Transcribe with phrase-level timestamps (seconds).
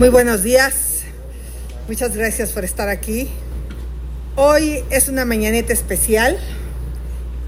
[0.00, 1.02] Muy buenos días.
[1.86, 3.28] Muchas gracias por estar aquí.
[4.34, 6.38] Hoy es una mañaneta especial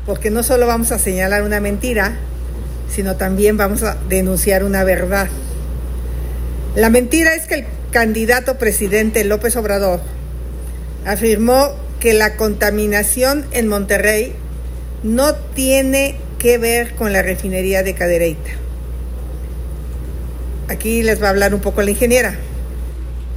[0.05, 2.13] porque no solo vamos a señalar una mentira,
[2.95, 5.29] sino también vamos a denunciar una verdad.
[6.77, 10.01] La mentira es que el candidato presidente López Obrador
[11.07, 14.35] afirmó que la contaminación en Monterrey
[15.03, 18.62] no tiene que ver con la refinería de Cadereyta.
[20.73, 22.35] Aquí les va a hablar un poco la ingeniera.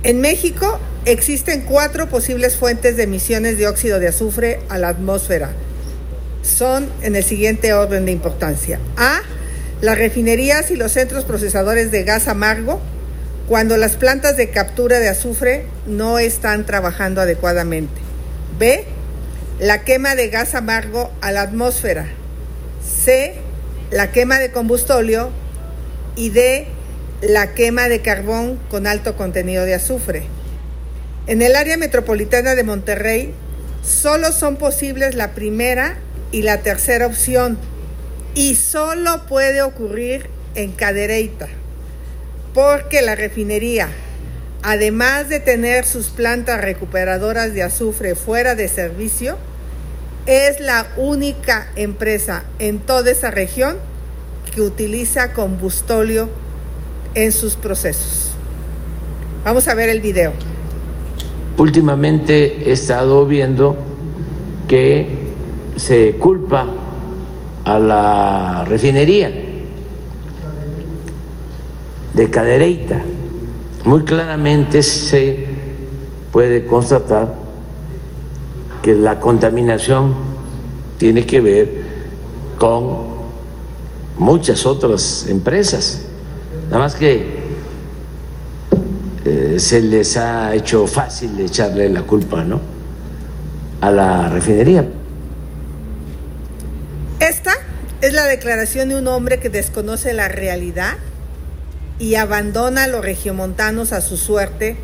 [0.03, 5.51] En México existen cuatro posibles fuentes de emisiones de óxido de azufre a la atmósfera.
[6.43, 8.79] Son en el siguiente orden de importancia.
[8.95, 9.19] A.
[9.81, 12.79] Las refinerías y los centros procesadores de gas amargo
[13.49, 17.99] cuando las plantas de captura de azufre no están trabajando adecuadamente.
[18.57, 18.85] B.
[19.59, 22.07] La quema de gas amargo a la atmósfera.
[23.03, 23.35] C.
[23.91, 25.31] La quema de combustóleo.
[26.15, 26.69] Y D
[27.27, 30.27] la quema de carbón con alto contenido de azufre.
[31.27, 33.33] En el área metropolitana de Monterrey
[33.83, 35.97] solo son posibles la primera
[36.31, 37.57] y la tercera opción
[38.35, 41.47] y solo puede ocurrir en Cadereyta
[42.53, 43.89] porque la refinería,
[44.61, 49.37] además de tener sus plantas recuperadoras de azufre fuera de servicio,
[50.25, 53.77] es la única empresa en toda esa región
[54.53, 56.44] que utiliza combustóleo
[57.15, 58.31] en sus procesos.
[59.43, 60.33] Vamos a ver el video.
[61.57, 63.77] Últimamente he estado viendo
[64.67, 65.07] que
[65.77, 66.67] se culpa
[67.63, 69.31] a la refinería
[72.13, 73.01] de Cadereyta.
[73.85, 75.45] Muy claramente se
[76.31, 77.33] puede constatar
[78.81, 80.13] que la contaminación
[80.97, 81.85] tiene que ver
[82.57, 83.15] con
[84.17, 86.01] muchas otras empresas
[86.69, 87.45] Nada más que
[89.25, 92.61] eh, se les ha hecho fácil echarle la culpa, ¿no?
[93.81, 94.85] A la refinería.
[97.19, 97.53] Esta
[98.01, 100.95] es la declaración de un hombre que desconoce la realidad
[101.97, 104.75] y abandona a los regiomontanos a su suerte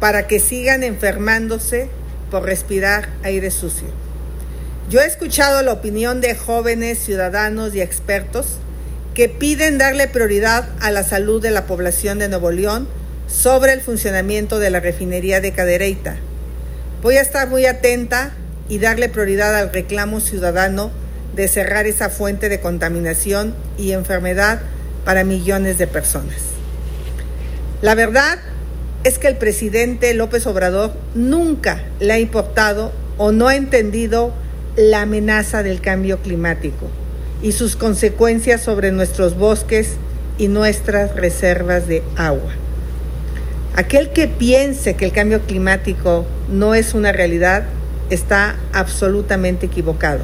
[0.00, 1.88] para que sigan enfermándose
[2.30, 3.88] por respirar aire sucio.
[4.90, 8.58] Yo he escuchado la opinión de jóvenes, ciudadanos y expertos
[9.14, 12.88] que piden darle prioridad a la salud de la población de Nuevo León
[13.28, 16.16] sobre el funcionamiento de la refinería de Cadereyta.
[17.00, 18.32] Voy a estar muy atenta
[18.68, 20.90] y darle prioridad al reclamo ciudadano
[21.36, 24.60] de cerrar esa fuente de contaminación y enfermedad
[25.04, 26.38] para millones de personas.
[27.82, 28.38] La verdad
[29.04, 34.34] es que el presidente López Obrador nunca le ha importado o no ha entendido
[34.76, 36.90] la amenaza del cambio climático
[37.44, 39.96] y sus consecuencias sobre nuestros bosques
[40.38, 42.52] y nuestras reservas de agua.
[43.76, 47.64] Aquel que piense que el cambio climático no es una realidad
[48.08, 50.20] está absolutamente equivocado.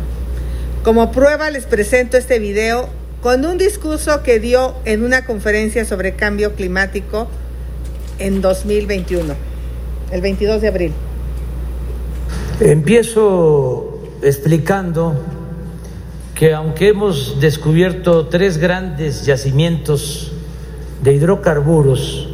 [0.82, 2.88] Como prueba les presento este video
[3.20, 7.28] con un discurso que dio en una conferencia sobre cambio climático
[8.18, 9.34] en 2021,
[10.10, 10.92] el 22 de abril.
[12.60, 15.39] Empiezo explicando
[16.40, 20.32] que aunque hemos descubierto tres grandes yacimientos
[21.02, 22.30] de hidrocarburos,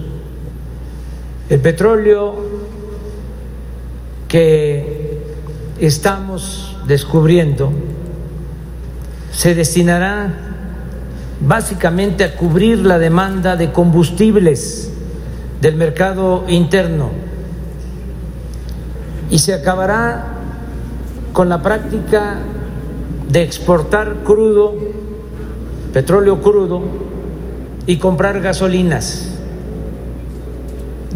[1.50, 2.36] el petróleo
[4.28, 5.18] que
[5.80, 7.72] estamos descubriendo
[9.32, 10.32] se destinará
[11.40, 14.92] básicamente a cubrir la demanda de combustibles
[15.60, 17.10] del mercado interno
[19.32, 20.26] y se acabará
[21.32, 22.38] con la práctica
[23.28, 24.74] de exportar crudo,
[25.92, 26.82] petróleo crudo
[27.86, 29.28] y comprar gasolinas.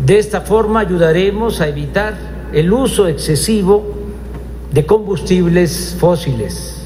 [0.04, 2.16] De esta forma ayudaremos a evitar
[2.53, 3.94] el uso excesivo
[4.72, 6.76] de combustibles fósiles.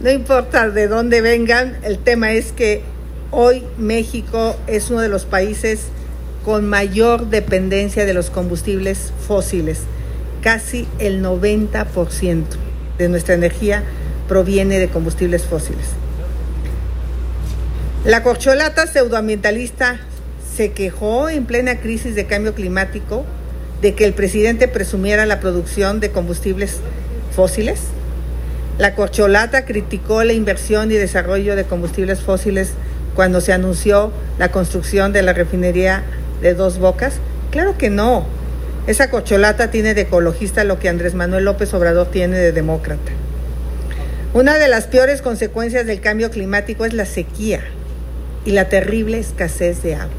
[0.00, 2.82] No importa de dónde vengan, el tema es que
[3.30, 5.88] hoy México es uno de los países
[6.44, 9.82] con mayor dependencia de los combustibles fósiles,
[10.40, 12.44] casi el 90%
[12.98, 13.84] de nuestra energía
[14.28, 15.86] proviene de combustibles fósiles.
[18.04, 20.00] La corcholata pseudoambientalista
[20.56, 23.24] se quejó en plena crisis de cambio climático
[23.80, 26.80] de que el presidente presumiera la producción de combustibles
[27.34, 27.80] fósiles.
[28.78, 32.72] La corcholata criticó la inversión y desarrollo de combustibles fósiles
[33.14, 36.02] cuando se anunció la construcción de la refinería
[36.40, 37.14] de Dos Bocas.
[37.50, 38.26] Claro que no.
[38.86, 43.12] Esa corcholata tiene de ecologista lo que Andrés Manuel López Obrador tiene de demócrata.
[44.34, 47.60] Una de las peores consecuencias del cambio climático es la sequía
[48.46, 50.14] y la terrible escasez de agua.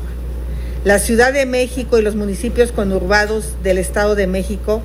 [0.83, 4.83] La Ciudad de México y los municipios conurbados del Estado de México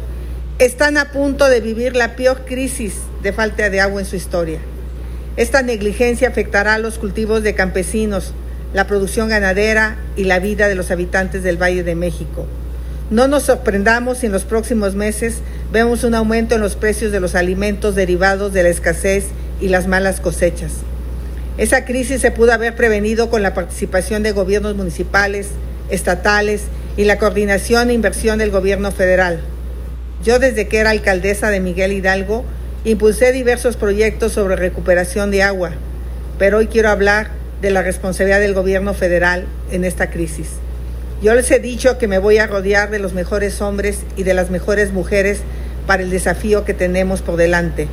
[0.59, 4.61] están a punto de vivir la peor crisis de falta de agua en su historia.
[5.37, 8.33] Esta negligencia afectará a los cultivos de campesinos,
[8.73, 12.47] la producción ganadera y la vida de los habitantes del Valle de México.
[13.11, 15.39] No nos sorprendamos si en los próximos meses
[15.73, 19.29] vemos un aumento en los precios de los alimentos derivados de la escasez
[19.63, 20.73] y las malas cosechas.
[21.57, 25.49] Esa crisis se pudo haber prevenido con la participación de gobiernos municipales,
[25.89, 26.65] estatales
[26.99, 29.41] y la coordinación e inversión del gobierno federal.
[30.23, 32.45] Yo desde que era alcaldesa de Miguel Hidalgo
[32.85, 35.71] impulsé diversos proyectos sobre recuperación de agua,
[36.39, 37.31] pero hoy quiero hablar
[37.63, 40.49] de la responsabilidad del gobierno federal en esta crisis.
[41.21, 44.35] Yo les he dicho que me voy a rodear de los mejores hombres y de
[44.35, 45.41] las mejores mujeres
[45.87, 47.89] para el desafío que tenemos por delante.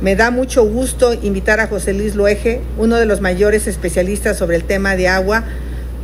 [0.00, 4.56] Me da mucho gusto invitar a José Luis Luege, uno de los mayores especialistas sobre
[4.56, 5.44] el tema de agua,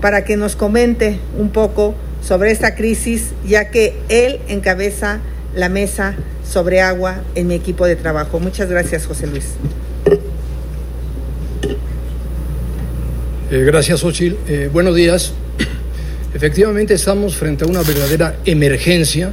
[0.00, 5.20] para que nos comente un poco sobre esta crisis, ya que él encabeza
[5.55, 8.40] la mesa sobre agua en mi equipo de trabajo.
[8.40, 9.55] Muchas gracias, José Luis.
[13.50, 14.37] Eh, gracias, Ochil.
[14.49, 15.32] Eh, buenos días.
[16.36, 19.30] Efectivamente, estamos frente a una verdadera emergencia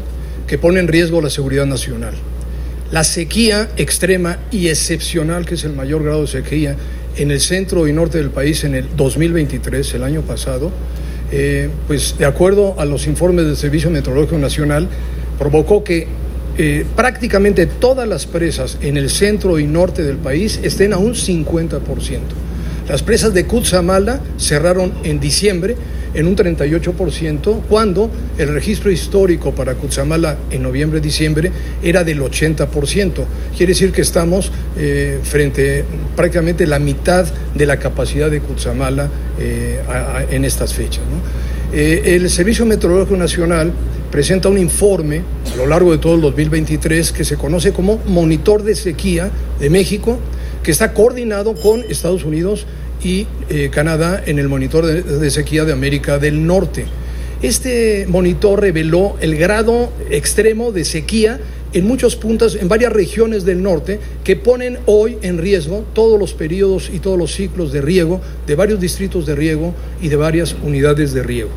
[0.47, 2.13] que pone en riesgo la seguridad nacional.
[2.94, 6.77] La sequía extrema y excepcional, que es el mayor grado de sequía
[7.17, 10.71] en el centro y norte del país en el 2023, el año pasado,
[11.29, 14.88] eh, pues de acuerdo a los informes del Servicio Meteorológico Nacional,
[15.38, 16.07] provocó que
[16.57, 21.15] eh, prácticamente todas las presas en el centro y norte del país estén a un
[21.15, 21.81] 50%.
[22.88, 25.75] Las presas de Cutzamala cerraron en diciembre
[26.13, 31.51] en un 38%, cuando el registro histórico para Cutzamala en noviembre-diciembre
[31.81, 33.25] era del 80%.
[33.56, 37.25] Quiere decir que estamos eh, frente prácticamente la mitad
[37.56, 39.80] de la capacidad de Cutzamala eh,
[40.30, 41.04] en estas fechas.
[41.71, 43.74] Eh, el Servicio Meteorológico Nacional
[44.12, 48.62] presenta un informe a lo largo de todo el 2023 que se conoce como Monitor
[48.62, 50.19] de Sequía de México,
[50.62, 52.68] que está coordinado con Estados Unidos
[53.03, 56.85] y eh, Canadá en el monitor de, sequía de América del Norte.
[57.41, 61.39] Este monitor reveló el grado extremo de sequía
[61.73, 66.33] en muchos puntos, en varias regiones del norte, que ponen hoy en riesgo todos los
[66.33, 70.56] periodos y todos los ciclos de riego de varios distritos de riego y de varias
[70.63, 71.49] unidades de riego.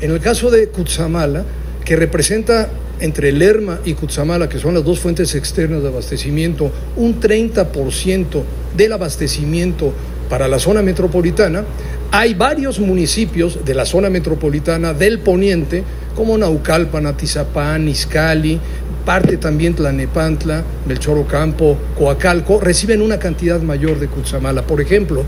[0.00, 1.44] En el caso de Cutzamala,
[1.84, 2.68] que representa
[2.98, 8.42] entre Lerma y Cutzamala, que son las dos fuentes externas de abastecimiento, un 30%
[8.76, 9.92] del abastecimiento
[10.30, 11.64] para la zona metropolitana,
[12.12, 15.82] hay varios municipios de la zona metropolitana del poniente,
[16.14, 18.58] como Naucalpan, Atizapán, Izcali,
[19.04, 24.62] parte también Tlanepantla, Melchorocampo, Coacalco, reciben una cantidad mayor de Cutzamala.
[24.62, 25.24] Por ejemplo,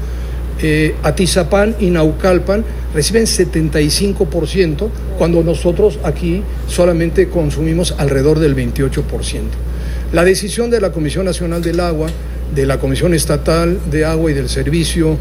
[0.60, 2.64] eh, Atizapán y Naucalpan
[2.94, 4.88] reciben 75%,
[5.18, 9.02] cuando nosotros aquí solamente consumimos alrededor del 28%.
[10.12, 12.08] La decisión de la Comisión Nacional del Agua
[12.54, 15.18] de la Comisión Estatal de Agua y del Servicio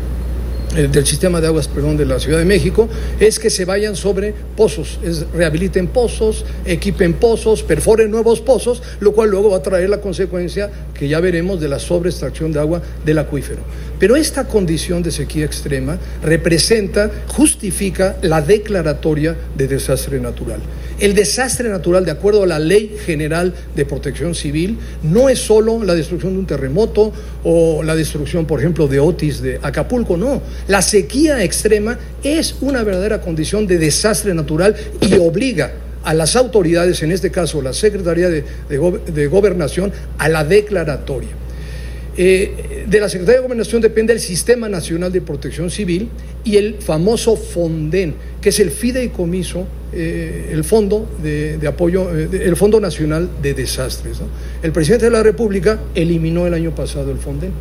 [0.75, 2.88] eh, del sistema de aguas perdón, de la Ciudad de México
[3.19, 9.12] es que se vayan sobre pozos, es, rehabiliten pozos, equipen pozos, perforen nuevos pozos, lo
[9.12, 12.81] cual luego va a traer la consecuencia que ya veremos de la sobreextracción de agua
[13.04, 13.62] del acuífero.
[14.00, 20.62] Pero esta condición de sequía extrema representa, justifica la declaratoria de desastre natural.
[21.01, 25.83] El desastre natural, de acuerdo a la Ley General de Protección Civil, no es solo
[25.83, 27.11] la destrucción de un terremoto
[27.44, 30.44] o la destrucción, por ejemplo, de Otis, de Acapulco, no.
[30.68, 35.71] La sequía extrema es una verdadera condición de desastre natural y obliga
[36.04, 41.31] a las autoridades, en este caso la Secretaría de, Gobernación, a la declaratoria.
[42.18, 46.09] Eh, de la Secretaría de Gobernación depende el Sistema Nacional de Protección Civil
[46.44, 52.56] y el famoso FONDEN, que es el fideicomiso eh, el Fondo de, Apoyo, eh, el
[52.56, 54.19] Fondo Nacional de Desastres.
[54.61, 57.51] El presidente de la República eliminó el año pasado el Fonden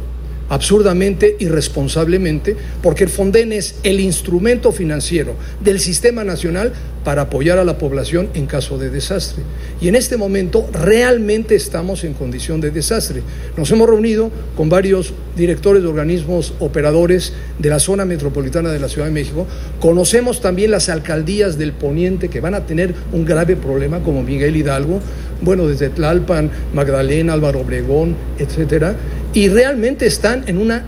[0.51, 6.73] absurdamente, irresponsablemente, porque el Fonden es el instrumento financiero del sistema nacional
[7.05, 9.43] para apoyar a la población en caso de desastre.
[9.81, 13.23] Y en este momento realmente estamos en condición de desastre.
[13.57, 18.89] Nos hemos reunido con varios directores de organismos operadores de la zona metropolitana de la
[18.89, 19.47] Ciudad de México.
[19.81, 24.57] Conocemos también las alcaldías del poniente que van a tener un grave problema, como Miguel
[24.57, 25.01] Hidalgo,
[25.43, 28.97] bueno, desde Tlalpan, Magdalena, Álvaro Obregón, etcétera,
[29.33, 30.85] y realmente están en una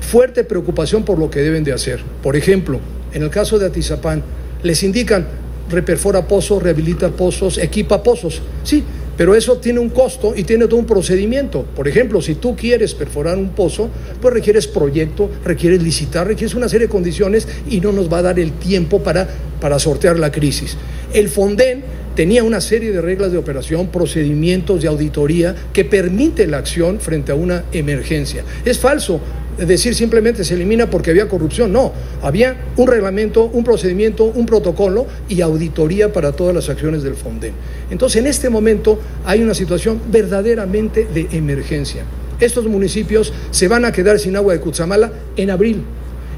[0.00, 2.00] fuerte preocupación por lo que deben de hacer.
[2.22, 2.80] Por ejemplo,
[3.12, 4.22] en el caso de Atizapán,
[4.62, 5.26] les indican
[5.70, 8.42] reperfora pozos, rehabilita pozos, equipa pozos.
[8.64, 8.84] Sí,
[9.16, 11.66] Pero eso tiene un costo y tiene todo un procedimiento.
[11.76, 16.70] Por ejemplo, si tú quieres perforar un pozo, pues requieres proyecto, requieres licitar, requieres una
[16.70, 19.28] serie de condiciones y no nos va a dar el tiempo para,
[19.60, 20.78] para sortear la crisis.
[21.12, 21.82] El Fonden
[22.20, 27.32] tenía una serie de reglas de operación, procedimientos de auditoría que permite la acción frente
[27.32, 28.44] a una emergencia.
[28.62, 29.22] Es falso
[29.56, 31.72] decir simplemente se elimina porque había corrupción.
[31.72, 37.14] No, había un reglamento, un procedimiento, un protocolo y auditoría para todas las acciones del
[37.14, 37.54] Fonden.
[37.90, 42.02] Entonces, en este momento hay una situación verdaderamente de emergencia.
[42.38, 45.84] Estos municipios se van a quedar sin agua de Cutzamala en abril.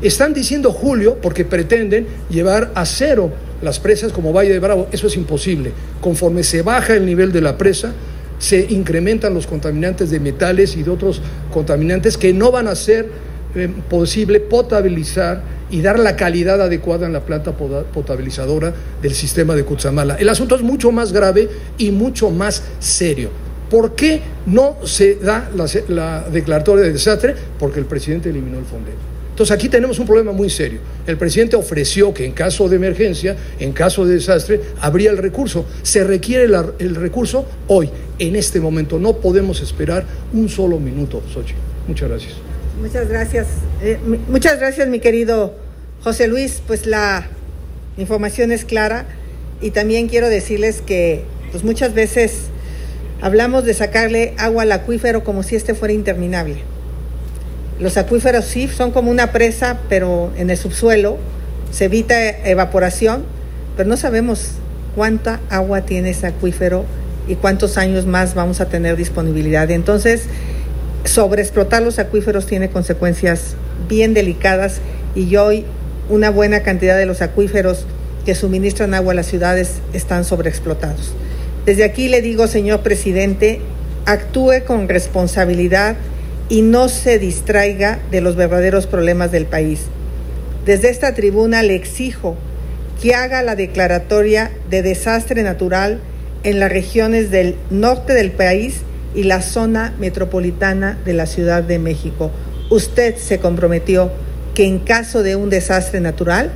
[0.01, 3.33] Están diciendo julio porque pretenden llevar a cero
[3.63, 4.89] las presas como Valle de Bravo.
[4.93, 5.73] Eso es imposible.
[6.01, 7.93] Conforme se baja el nivel de la presa,
[8.39, 13.09] se incrementan los contaminantes de metales y de otros contaminantes que no van a ser
[13.55, 19.65] eh, posible potabilizar y dar la calidad adecuada en la planta potabilizadora del sistema de
[19.65, 20.17] Cutzamala.
[20.17, 23.31] El asunto es mucho más grave y mucho más serio.
[23.71, 27.35] ¿Por qué no se da la, la declaratoria de desastre?
[27.59, 28.91] Porque el presidente eliminó el fondo.
[29.43, 30.79] Entonces aquí tenemos un problema muy serio.
[31.05, 35.67] El presidente ofreció que en caso de emergencia, en caso de desastre, habría el recurso.
[35.83, 39.01] Se requiere el recurso hoy, en este momento.
[39.01, 41.55] No podemos esperar un solo minuto, Sochi.
[41.89, 42.35] Muchas gracias.
[42.81, 43.49] Muchas gracias.
[43.83, 45.57] Eh, muchas gracias, mi querido
[46.05, 46.63] José Luis.
[46.65, 47.27] Pues la
[47.97, 49.07] información es clara
[49.61, 52.43] y también quiero decirles que pues muchas veces
[53.21, 56.63] hablamos de sacarle agua al acuífero como si este fuera interminable
[57.79, 61.19] los acuíferos sí son como una presa, pero en el subsuelo
[61.71, 63.25] se evita evaporación,
[63.77, 64.53] pero no sabemos
[64.95, 66.85] cuánta agua tiene ese acuífero
[67.27, 69.71] y cuántos años más vamos a tener disponibilidad.
[69.71, 70.25] Entonces,
[71.05, 73.55] sobreexplotar los acuíferos tiene consecuencias
[73.89, 74.81] bien delicadas
[75.15, 75.65] y hoy
[76.09, 77.87] una buena cantidad de los acuíferos
[78.25, 81.15] que suministran agua a las ciudades están sobreexplotados.
[81.67, 83.61] Desde aquí le digo, señor presidente,
[84.05, 85.97] actúe con responsabilidad
[86.49, 89.83] y no se distraiga de los verdaderos problemas del país.
[90.65, 92.37] Desde esta tribuna le exijo
[93.01, 96.01] que haga la declaratoria de desastre natural
[96.45, 98.83] en las regiones del norte del país
[99.15, 102.31] y la zona metropolitana de la Ciudad de México.
[102.71, 104.11] Usted se comprometió
[104.55, 106.53] que en caso de un desastre natural,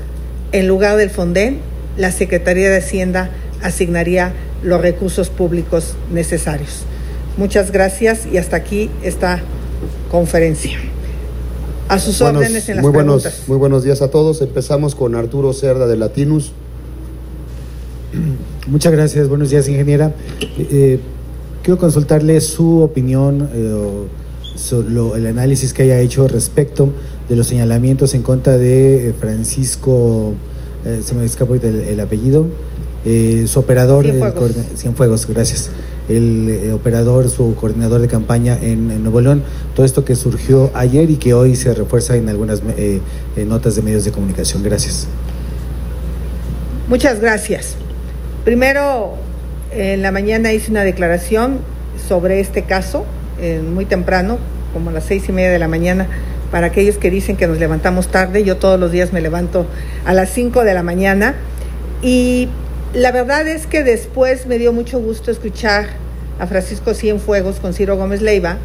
[0.53, 1.61] en lugar del Fonden,
[1.97, 3.31] la Secretaría de Hacienda
[3.63, 6.85] asignaría los recursos públicos necesarios.
[7.37, 9.41] Muchas gracias y hasta aquí está
[10.17, 10.79] conferencia.
[11.89, 13.23] A sus órdenes en las muy preguntas.
[13.23, 14.41] Buenos, muy buenos días a todos.
[14.41, 16.53] Empezamos con Arturo Cerda de Latinus.
[18.67, 19.29] Muchas gracias.
[19.29, 20.15] Buenos días, ingeniera.
[20.59, 21.01] Eh,
[21.63, 24.07] quiero consultarle su opinión, eh,
[24.55, 26.89] sobre el análisis que haya hecho respecto
[27.29, 30.33] de los señalamientos en contra de eh, Francisco,
[30.87, 32.47] eh, se me escapó el, el apellido,
[33.05, 34.53] su operador, Cienfuegos.
[34.77, 35.71] Cienfuegos, gracias
[36.09, 39.43] el eh, operador, su coordinador de campaña en, Nuevo León,
[39.75, 43.01] todo esto que surgió ayer y que hoy se refuerza en algunas eh,
[43.47, 44.63] notas de medios de comunicación.
[44.63, 45.07] Gracias.
[46.89, 47.75] Muchas gracias.
[48.45, 49.15] Primero,
[49.73, 51.59] en la mañana hice una declaración
[52.07, 53.05] sobre este caso,
[53.41, 54.39] eh, muy temprano,
[54.73, 56.07] como a las seis y media de la mañana,
[56.51, 58.45] para aquellos que dicen que nos levantamos tarde.
[58.45, 59.67] Yo todos los días me levanto
[60.05, 61.35] a las cinco de la mañana
[62.03, 62.49] y
[62.97, 65.89] la verdad es que después me dio mucho gusto escuchar
[66.39, 68.57] a Francisco Cienfuegos con Ciro Gómez Leiva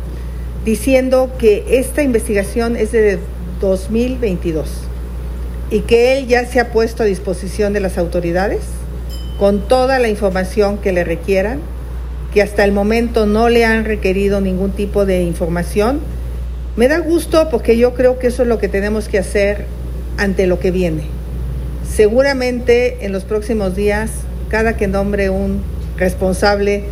[0.64, 3.20] diciendo que esta investigación es de
[3.60, 4.70] 2022
[5.70, 8.62] y que él ya se ha puesto a disposición de las autoridades
[9.38, 11.60] con toda la información que le requieran,
[12.34, 16.00] que hasta el momento no le han requerido ningún tipo de información.
[16.78, 19.66] Me da gusto porque yo creo que eso es lo que tenemos que hacer
[20.18, 21.21] ante lo que viene.
[21.96, 24.12] Seguramente en los próximos días,
[24.48, 25.62] cada que nombre un
[25.98, 26.86] responsable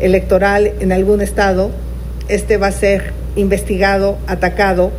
[0.00, 1.70] electoral en algún estado,
[2.28, 4.90] este va a ser investigado, atacado,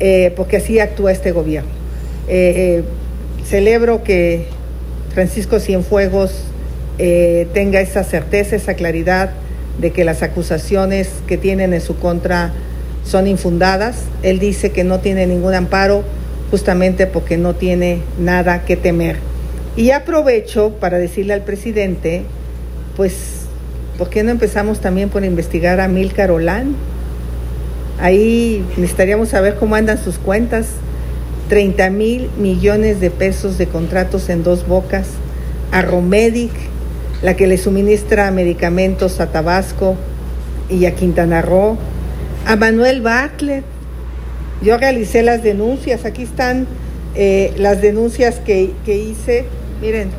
[0.00, 1.70] eh, porque así actúa este gobierno.
[2.26, 2.84] Eh, eh,
[3.46, 4.46] celebro que
[5.14, 6.44] Francisco Cienfuegos
[6.98, 9.30] tenga esa certeza, esa claridad
[9.80, 12.52] de que las acusaciones que tienen en su contra
[13.04, 13.98] son infundadas.
[14.24, 16.02] Él dice que no tiene ningún amparo
[16.50, 19.16] justamente porque no tiene nada que temer.
[19.76, 22.24] Y aprovecho para decirle al presidente,
[22.96, 23.46] pues,
[23.96, 26.74] ¿por qué no empezamos también por investigar a Mil Carolán?
[28.00, 30.66] Ahí necesitaríamos saber cómo andan sus cuentas.
[31.48, 35.08] 30 mil millones de pesos de contratos en dos bocas.
[35.72, 36.52] A Romedic,
[37.22, 39.96] la que le suministra medicamentos a Tabasco
[40.68, 41.76] y a Quintana Roo.
[42.46, 43.64] A Manuel Bartlett,
[44.62, 46.66] yo realicé las denuncias, aquí están
[47.14, 49.44] eh, las denuncias que, que hice.
[49.80, 50.10] Miren,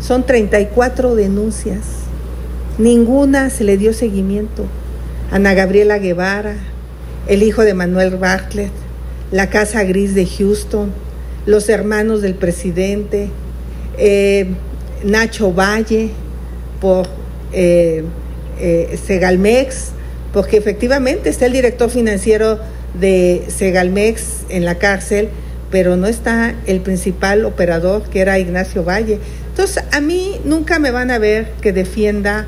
[0.00, 1.96] son 34 denuncias
[2.78, 4.66] Ninguna se le dio seguimiento.
[5.30, 6.56] Ana Gabriela Guevara,
[7.26, 8.70] el hijo de Manuel Bartlett,
[9.32, 10.92] la Casa Gris de Houston,
[11.46, 13.30] los hermanos del presidente,
[13.96, 14.48] eh,
[15.04, 16.10] Nacho Valle
[16.80, 17.06] por
[17.52, 18.04] eh,
[18.60, 19.92] eh, Segalmex,
[20.34, 22.58] porque efectivamente está el director financiero
[23.00, 25.28] de Segalmex en la cárcel,
[25.70, 29.18] pero no está el principal operador, que era Ignacio Valle.
[29.48, 32.46] Entonces, a mí nunca me van a ver que defienda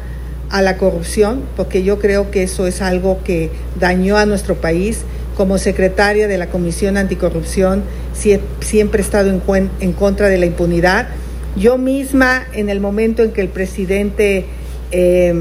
[0.51, 5.03] a la corrupción, porque yo creo que eso es algo que dañó a nuestro país.
[5.37, 11.09] Como secretaria de la Comisión Anticorrupción, siempre he estado en, contra de la impunidad.
[11.57, 14.47] Yo misma, en el momento en que el presidente
[14.91, 15.35] eh,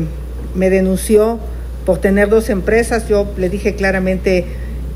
[0.54, 1.40] me denunció
[1.86, 4.46] por tener dos empresas, yo le dije claramente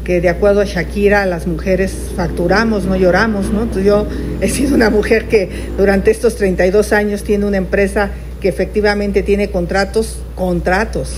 [0.04, 3.68] que de acuerdo a Shakira, las mujeres facturamos, no lloramos, ¿no?
[3.80, 4.08] Yo
[4.42, 8.10] he sido una mujer que durante estos 32 años tiene una empresa
[8.42, 11.14] que efectivamente tiene contratos, contratos,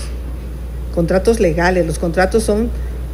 [0.94, 1.86] contratos legales.
[1.86, 2.70] Los contratos son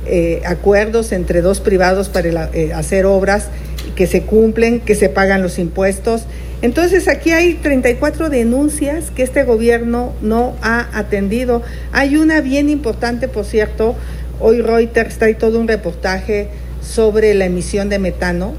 [0.07, 3.49] eh, acuerdos entre dos privados para eh, hacer obras
[3.95, 6.25] que se cumplen, que se pagan los impuestos.
[6.63, 11.63] Entonces aquí hay 34 denuncias que este gobierno no ha atendido.
[11.93, 13.95] Hay una bien importante, por cierto,
[14.41, 16.49] hoy Reuters trae todo un reportaje
[16.83, 18.55] sobre la emisión de metano.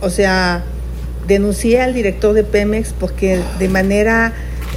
[0.00, 0.64] O sea,
[1.26, 4.32] denuncié al director de Pemex porque de manera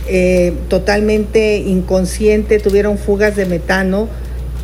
[0.07, 4.09] eh, totalmente inconsciente, tuvieron fugas de metano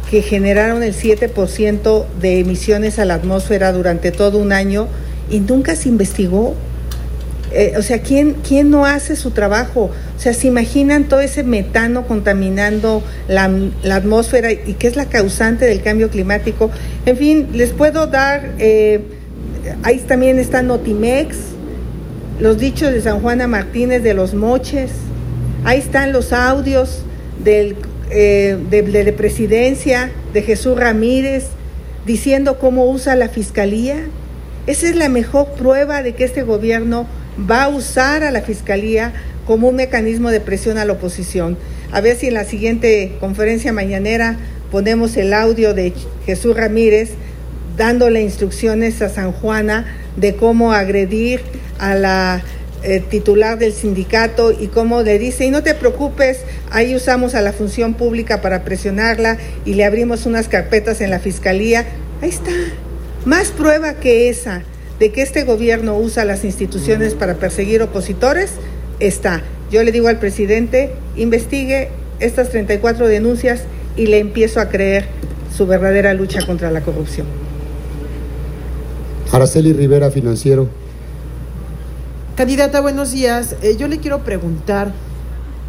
[0.10, 4.88] que generaron el 7% de emisiones a la atmósfera durante todo un año
[5.29, 6.55] y nunca se investigó.
[7.51, 9.89] Eh, o sea, ¿quién, ¿quién no hace su trabajo?
[10.15, 13.50] O sea, ¿se imaginan todo ese metano contaminando la,
[13.91, 16.70] atmósfera y qué es la causante del cambio climático?
[17.06, 19.01] En fin, les puedo dar, eh,
[19.84, 21.38] ahí también está Notimex,
[22.39, 24.91] los dichos de San Juana Martínez de los moches,
[25.65, 27.01] Ahí están los audios
[27.44, 27.75] del,
[28.12, 31.48] eh, de, la presidencia de Jesús Ramírez
[32.06, 33.98] diciendo cómo usa la fiscalía.
[34.68, 37.08] Esa es la mejor prueba de que este gobierno
[37.50, 39.13] va a usar a la fiscalía
[39.46, 41.58] como un mecanismo de presión a la oposición.
[41.91, 44.38] A ver si en la siguiente conferencia mañanera
[44.71, 45.93] ponemos el audio de
[46.25, 47.12] Jesús Ramírez
[47.78, 49.86] dándole instrucciones a San Juana
[50.17, 51.41] de cómo agredir
[51.80, 52.43] a la
[52.84, 56.39] eh, titular del sindicato y cómo le dice, y no te preocupes,
[56.71, 61.19] ahí usamos a la función pública para presionarla y le abrimos unas carpetas en la
[61.19, 61.86] fiscalía.
[62.21, 62.52] Ahí está.
[63.25, 64.63] Más prueba que esa
[64.99, 68.51] de que este gobierno usa las instituciones para perseguir opositores,
[68.99, 69.41] está.
[69.71, 73.62] Yo le digo al presidente, investigue estas 34 denuncias
[73.95, 75.07] y le empiezo a creer
[75.55, 77.27] su verdadera lucha contra la corrupción.
[79.31, 80.67] Araceli Rivera, financiero.
[82.35, 83.55] Candidata, buenos días.
[83.62, 84.91] Eh, yo le quiero preguntar,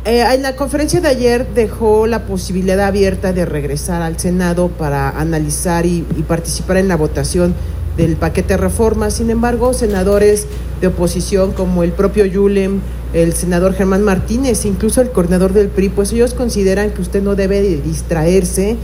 [0.04, 5.10] eh, en la conferencia de ayer dejó la posibilidad abierta de regresar al Senado para
[5.10, 7.54] analizar y, participar en la votación
[8.00, 9.14] del paquete de reformas.
[9.14, 10.46] Sin embargo, senadores
[10.80, 12.80] de oposición como el propio Yulem,
[13.12, 17.34] el senador Germán Martínez, incluso el coordinador del PRI, pues ellos consideran que usted no
[17.34, 18.76] debe distraerse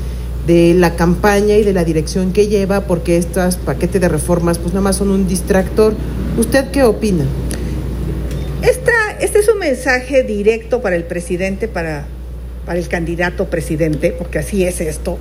[0.46, 4.74] de la campaña y de la dirección que lleva porque estos paquetes de reformas pues
[4.74, 5.94] nada más son un distractor.
[6.37, 7.24] ¿Usted qué opina?
[9.18, 12.07] este es un mensaje directo para el presidente, para,
[12.66, 15.18] para el candidato presidente, porque así es esto,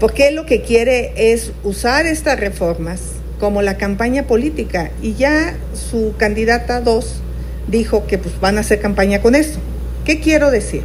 [0.00, 3.00] porque él lo que quiere es usar estas reformas
[3.38, 7.20] como la campaña política y ya su candidata 2
[7.68, 9.60] dijo que pues van a hacer campaña con eso.
[10.04, 10.82] ¿Qué quiero decir?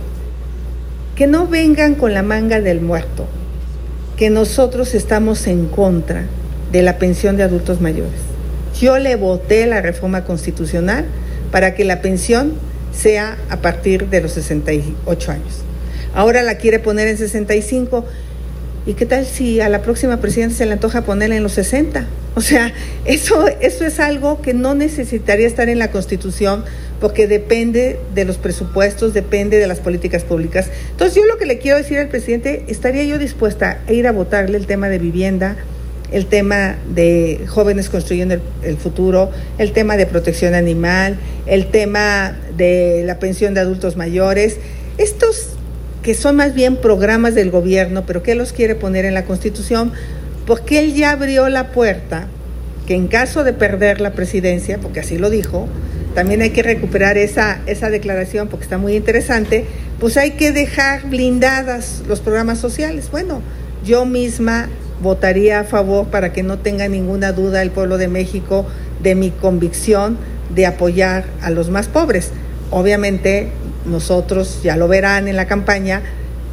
[1.16, 3.26] Que no vengan con la manga del muerto,
[4.18, 6.26] que nosotros estamos en contra
[6.74, 8.20] de la pensión de adultos mayores.
[8.80, 11.06] Yo le voté la reforma constitucional
[11.52, 12.54] para que la pensión
[12.94, 15.62] sea a partir de los 68 años.
[16.14, 18.06] Ahora la quiere poner en 65.
[18.88, 22.06] ¿Y qué tal si a la próxima presidenta se le antoja ponerla en los 60?
[22.36, 22.72] O sea,
[23.06, 26.64] eso, eso es algo que no necesitaría estar en la Constitución
[27.00, 30.70] porque depende de los presupuestos, depende de las políticas públicas.
[30.92, 34.12] Entonces yo lo que le quiero decir al presidente, estaría yo dispuesta a ir a
[34.12, 35.58] votarle el tema de vivienda,
[36.12, 41.18] el tema de jóvenes construyendo el, futuro, el tema de protección animal,
[41.48, 44.58] el tema de la pensión de adultos mayores,
[44.98, 45.55] estos
[46.06, 49.92] que son más bien programas del gobierno, pero que los quiere poner en la Constitución,
[50.46, 52.28] porque él ya abrió la puerta
[52.86, 55.68] que en caso de perder la presidencia, porque así lo dijo,
[56.14, 59.66] también hay que recuperar esa, esa declaración porque está muy interesante,
[60.00, 63.10] pues hay que dejar blindadas los programas sociales.
[63.10, 63.42] Bueno,
[63.84, 64.70] yo misma
[65.02, 68.68] votaría a favor para que no tenga ninguna duda el pueblo de México
[69.02, 70.20] de mi convicción
[70.54, 72.30] de apoyar a los más pobres.
[72.70, 73.50] Obviamente
[73.86, 76.02] nosotros, ya lo verán en la campaña,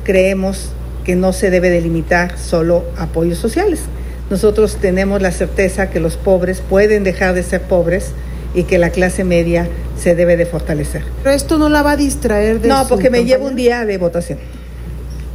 [0.05, 0.71] creemos
[1.05, 3.81] que no se debe delimitar solo apoyos sociales.
[4.31, 8.13] Nosotros tenemos la certeza que los pobres pueden dejar de ser pobres
[8.55, 9.69] y que la clase media
[9.99, 11.03] se debe de fortalecer.
[11.23, 13.99] Pero esto no la va a distraer de No, porque me llevo un día de
[13.99, 14.39] votación.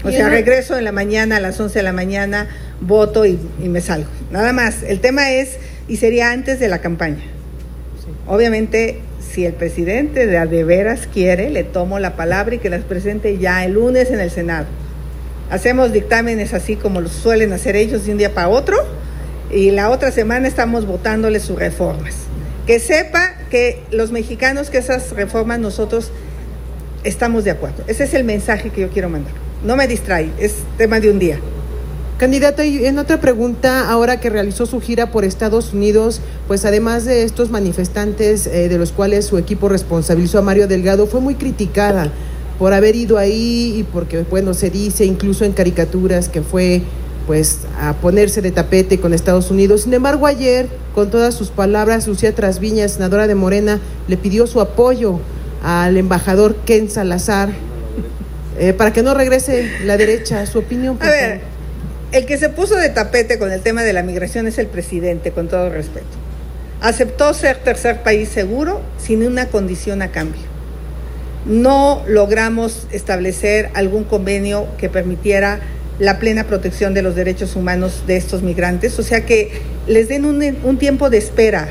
[0.04, 2.48] O sea, regreso en la mañana a las 11 de la mañana,
[2.80, 4.10] voto y, y me salgo.
[4.32, 4.84] Nada más.
[4.84, 5.58] El tema es,
[5.88, 7.24] y sería antes de la campaña.
[8.26, 9.02] Obviamente,
[9.38, 13.38] si el presidente de, de veras quiere, le tomo la palabra y que las presente
[13.38, 14.66] ya el lunes en el Senado.
[15.52, 18.76] Hacemos dictámenes así como los suelen hacer ellos de un día para otro
[19.52, 22.16] y la otra semana estamos votándole sus reformas.
[22.66, 26.10] Que sepa que los mexicanos que esas reformas nosotros
[27.04, 27.84] estamos de acuerdo.
[27.86, 29.34] Ese es el mensaje que yo quiero mandar.
[29.64, 31.40] No me distrae, es tema de un día.
[32.18, 37.06] Candidato, y en otra pregunta, ahora que realizó su gira por Estados Unidos, pues además
[37.06, 41.36] de estos manifestantes eh, de los cuales su equipo responsabilizó a Mario Delgado, fue muy
[41.36, 42.12] criticada
[42.58, 46.82] por haber ido ahí y porque, bueno, se dice incluso en caricaturas que fue
[47.28, 49.82] pues a ponerse de tapete con Estados Unidos.
[49.82, 54.60] Sin embargo, ayer, con todas sus palabras, Lucía Trasviña, senadora de Morena, le pidió su
[54.60, 55.20] apoyo
[55.62, 57.50] al embajador Ken Salazar
[58.58, 60.44] eh, para que no regrese la derecha.
[60.48, 60.98] Su opinión.
[60.98, 61.57] por A ver.
[62.12, 65.32] El que se puso de tapete con el tema de la migración es el presidente,
[65.32, 66.06] con todo respeto.
[66.80, 70.42] Aceptó ser tercer país seguro sin una condición a cambio.
[71.46, 75.60] No logramos establecer algún convenio que permitiera
[76.00, 79.52] la plena protección de los derechos humanos de estos migrantes, o sea que
[79.88, 81.70] les den un, tiempo de espera,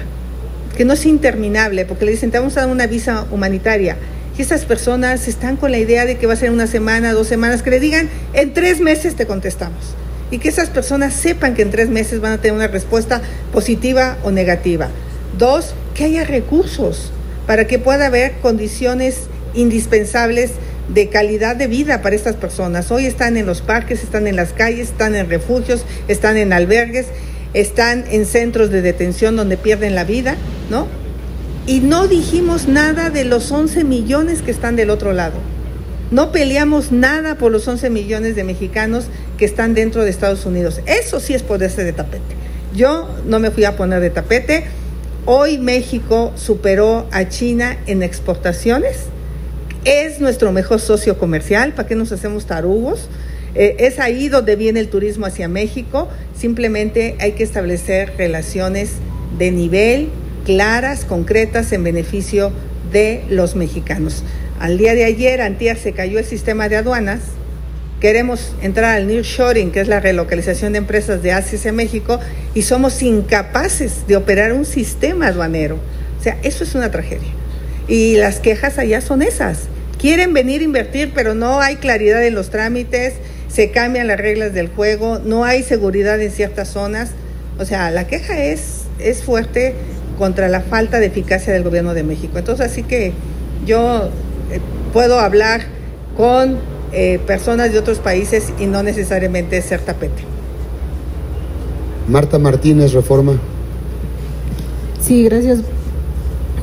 [0.77, 3.97] que no es interminable, porque le dicen, te vamos a dar una visa humanitaria.
[4.37, 7.29] Y estas personas están con la idea de que va a ser una semana, dos
[7.29, 9.95] semanas, que le digan, en tres meses te contestamos.
[10.31, 14.17] Y que esas personas sepan que en tres meses van a tener una respuesta positiva
[14.25, 14.89] o negativa.
[15.39, 17.11] Dos, que haya recursos
[17.47, 20.53] para que pueda haber condiciones indispensables
[20.89, 22.91] de calidad de vida para estas personas.
[22.91, 27.07] Hoy están en los parques, están en las calles, están en refugios, están en albergues,
[27.55, 30.37] están en centros de detención donde pierden la vida,
[30.71, 30.87] ¿no?
[31.67, 35.35] Y no dijimos nada de los 11 millones que están del otro lado.
[36.11, 39.07] No peleamos nada por los 11 millones de mexicanos
[39.39, 40.81] que están dentro de Estados Unidos.
[40.87, 42.37] Eso sí es ponerse de tapete.
[42.75, 44.65] Yo no me fui a poner de tapete.
[45.25, 49.07] Hoy México superó a China en exportaciones.
[49.85, 51.73] Es nuestro mejor socio comercial.
[51.73, 53.09] ¿Para qué nos hacemos tarugos?
[53.57, 56.09] Eh, es ahí donde viene el turismo hacia México.
[56.39, 58.93] Simplemente hay que establecer relaciones
[59.39, 60.11] de nivel,
[60.45, 62.53] claras, concretas, en beneficio
[62.93, 64.23] de los mexicanos.
[64.59, 67.21] Al día de ayer, antier, se cayó el sistema de aduanas.
[68.01, 72.21] Queremos entrar al nearshoring, que es la relocalización de empresas de Asia hacia México,
[72.55, 75.79] y somos incapaces de operar un sistema aduanero.
[76.19, 77.29] O sea, eso es una tragedia.
[77.89, 79.65] Y las quejas allá son esas.
[79.99, 83.15] Quieren venir a invertir, pero no hay claridad en los trámites,
[83.49, 87.11] se cambian las reglas del juego, no hay seguridad en ciertas zonas.
[87.59, 89.75] O sea, la queja es, es fuerte
[90.19, 92.39] contra la falta de eficacia del gobierno de México.
[92.39, 93.13] Entonces, así que
[93.65, 94.11] yo
[94.93, 95.63] puedo hablar
[96.17, 96.57] con
[96.93, 100.23] eh, personas de otros países y no necesariamente ser tapete.
[102.09, 103.39] Marta Martínez, Reforma.
[105.01, 105.61] Sí, gracias.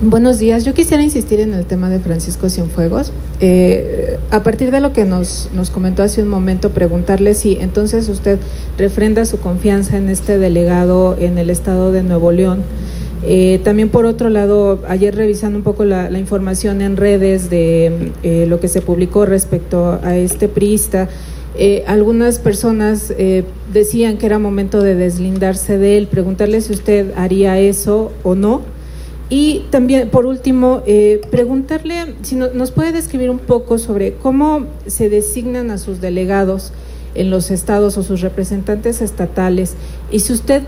[0.02, 0.66] Buenos días.
[0.66, 3.14] Yo quisiera insistir en el tema de Francisco Cienfuegos.
[3.40, 8.10] Eh, a partir de lo que nos, nos comentó hace un momento, preguntarle si entonces
[8.10, 8.40] usted
[8.78, 12.64] refrenda su confianza en este delegado en el estado de Nuevo León.
[13.26, 18.46] Eh, también por otro lado, ayer revisando un poco la, información en redes de eh,
[18.48, 21.08] lo que se publicó respecto a este priista,
[21.56, 23.14] eh, algunas personas
[23.72, 28.62] decían que era momento de deslindarse de él, preguntarle si usted haría eso o no.
[29.30, 30.84] Y también, por último,
[31.32, 36.72] preguntarle si no- nos puede describir un poco sobre cómo se designan a sus delegados
[37.16, 39.76] en los estados o sus representantes estatales
[40.12, 40.64] y si usted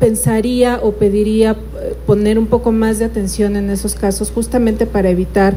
[0.00, 5.10] pensaría o pediría eh, poner un poco más de atención en esos casos justamente para
[5.10, 5.54] evitar,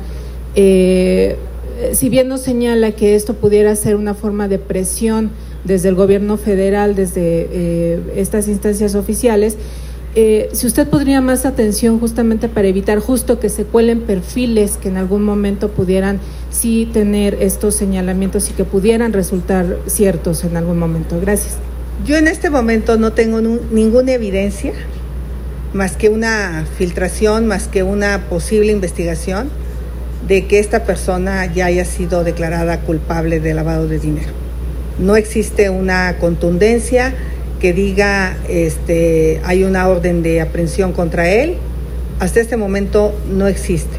[0.55, 1.37] eh,
[1.79, 5.31] eh, si bien nos señala que esto pudiera ser una forma de presión
[5.63, 9.57] desde el gobierno federal, desde eh, estas instancias oficiales,
[10.15, 14.89] eh, si usted podría más atención justamente para evitar justo que se cuelen perfiles que
[14.89, 16.19] en algún momento pudieran
[16.51, 21.19] sí tener estos señalamientos y que pudieran resultar ciertos en algún momento.
[21.19, 21.57] Gracias.
[22.05, 24.73] Yo en este momento no tengo ninguna evidencia,
[25.73, 29.49] más que una filtración, más que una posible investigación
[30.27, 34.31] de que esta persona ya haya sido declarada culpable de lavado de dinero.
[34.99, 37.13] No existe una contundencia
[37.59, 41.55] que diga este, hay una orden de aprehensión contra él.
[42.19, 43.97] Hasta este momento no existe.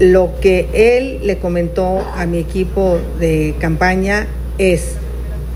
[0.00, 4.28] lo que él le comentó a mi equipo de campaña
[4.58, 4.92] es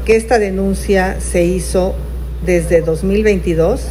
[0.05, 1.95] que esta denuncia se hizo
[2.45, 3.89] desde 2022.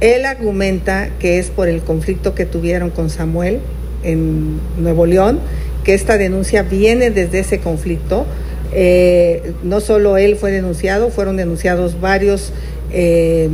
[0.00, 3.60] Él argumenta que es por el conflicto que tuvieron con Samuel
[4.02, 5.40] en Nuevo León,
[5.84, 8.26] que esta denuncia viene desde ese conflicto.
[8.72, 12.52] Eh, no solo él fue denunciado, fueron denunciados varios
[12.92, 13.48] eh,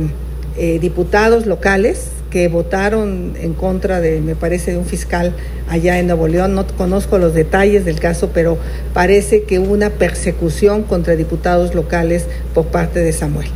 [0.57, 5.33] eh, diputados locales que votaron en contra de, me parece, de un fiscal
[5.69, 6.53] allá en Nuevo León.
[6.53, 8.57] No conozco los detalles del caso, pero
[8.93, 13.47] parece que hubo una persecución contra diputados locales por parte de Samuel.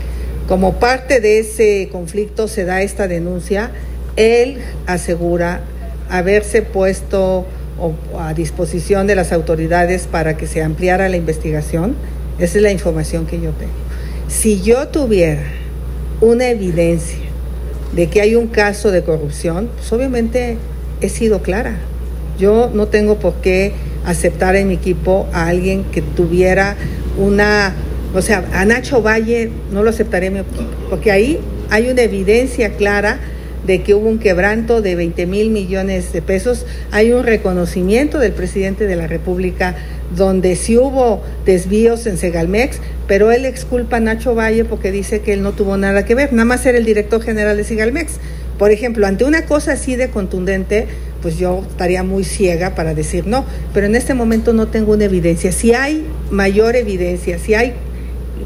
[0.47, 3.71] Como parte de ese conflicto se da esta denuncia.
[4.15, 5.59] Él asegura
[6.09, 7.45] haberse puesto
[8.17, 11.97] a disposición de las autoridades para que se ampliara la investigación.
[12.39, 13.73] Esa es la información que yo tengo.
[14.29, 15.43] Si yo tuviera
[16.21, 17.28] una evidencia
[17.93, 20.58] de que hay un caso de corrupción, pues obviamente
[21.02, 21.78] he sido clara.
[22.38, 23.73] Yo no tengo por qué
[24.06, 26.75] aceptar en mi equipo a alguien que tuviera
[27.17, 27.73] una,
[28.13, 30.32] o sea, a Nacho Valle no lo aceptaré,
[30.89, 33.19] porque ahí hay una evidencia clara
[33.69, 36.65] de que hubo un quebranto de 20 mil millones de pesos.
[36.89, 39.75] Hay un reconocimiento del presidente de la República
[40.15, 45.34] donde sí hubo desvíos en Segalmex, pero él exculpa a Nacho Valle porque dice que
[45.34, 48.13] él no tuvo nada que ver, nada más era el director general de Segalmex.
[48.58, 50.88] Por ejemplo, ante una cosa así de contundente,
[51.21, 55.05] pues yo estaría muy ciega para decir no, pero en este momento no tengo una
[55.05, 55.51] evidencia.
[55.51, 57.75] Si hay mayor evidencia, si hay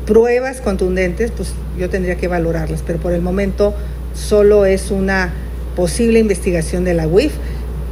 [0.06, 3.74] pruebas contundentes, pues yo tendría que valorarlas, pero por el momento
[4.14, 5.34] solo es una
[5.76, 7.34] posible investigación de la UIF.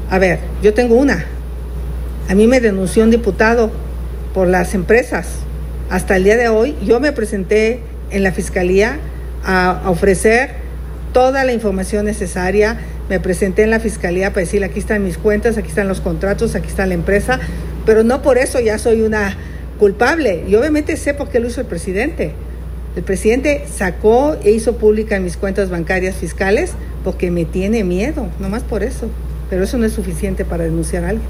[0.10, 1.26] A ver, yo tengo una,
[2.30, 3.72] a mí me denunció un diputado
[4.34, 5.28] por las empresas.
[5.90, 9.00] Hasta el día de hoy yo me presenté en la fiscalía
[9.44, 10.52] a, ofrecer
[11.12, 12.78] toda la información necesaria.
[13.10, 16.56] Me presenté en la fiscalía para decir, aquí están mis cuentas, aquí están los contratos,
[16.56, 17.40] aquí está la empresa,
[17.86, 19.36] pero no por eso ya soy una
[19.78, 20.46] culpable.
[20.48, 22.34] Y obviamente sé por qué lo hizo el presidente.
[22.96, 26.74] El presidente sacó e hizo pública mis cuentas bancarias fiscales
[27.04, 29.08] porque me tiene miedo, no más por eso.
[29.50, 31.28] Pero eso no es suficiente para denunciar a alguien.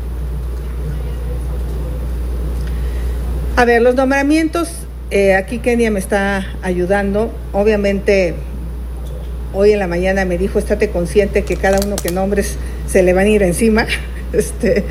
[3.55, 4.69] A ver, los nombramientos,
[5.11, 7.31] eh, aquí Kenia me está ayudando.
[7.51, 8.33] Obviamente,
[9.53, 13.13] hoy en la mañana me dijo, estate consciente que cada uno que nombres se le
[13.13, 13.85] van a ir encima.
[14.33, 14.85] Este,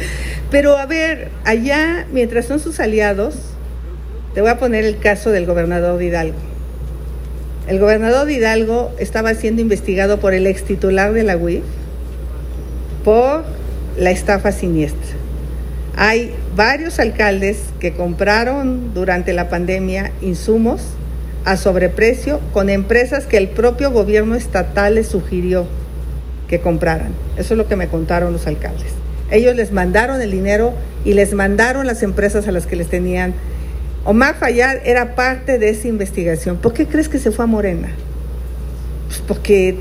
[0.51, 3.37] pero a ver, allá, mientras son sus aliados,
[4.35, 6.50] te voy a poner el caso del gobernador Hidalgo.
[7.69, 11.63] El gobernador de Hidalgo estaba siendo investigado por el ex titular de la UIF
[13.05, 13.45] por
[13.97, 15.17] la estafa siniestra.
[15.97, 20.83] Hay varios alcaldes que compraron durante la pandemia insumos
[21.45, 25.67] a sobreprecio con empresas que el propio gobierno estatal les sugirió
[26.49, 27.13] que compraran.
[27.37, 28.93] Eso es lo que me contaron los alcaldes.
[29.31, 33.33] Ellos les mandaron el dinero y les mandaron las empresas a las que les tenían.
[34.11, 36.57] Omar Fayad era parte de esa investigación.
[36.57, 37.91] ¿Por qué crees que se fue a Morena?
[39.07, 39.77] Pues porque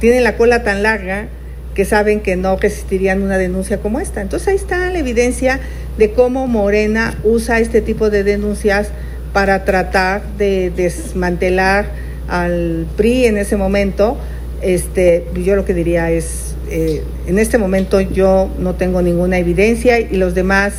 [0.00, 1.28] tiene la cola tan larga
[1.74, 4.22] que saben que no resistirían una denuncia como esta.
[4.22, 5.60] Entonces ahí está la evidencia
[5.98, 8.88] de cómo Morena usa este tipo de denuncias
[9.34, 11.90] para tratar de desmantelar
[12.26, 14.16] al PRI en ese momento.
[14.62, 20.00] Este, yo lo que diría es, eh, en este momento yo no tengo ninguna evidencia
[20.00, 20.72] y los demás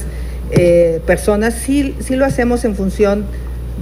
[0.52, 3.26] eh, personas sí, sí lo hacemos en función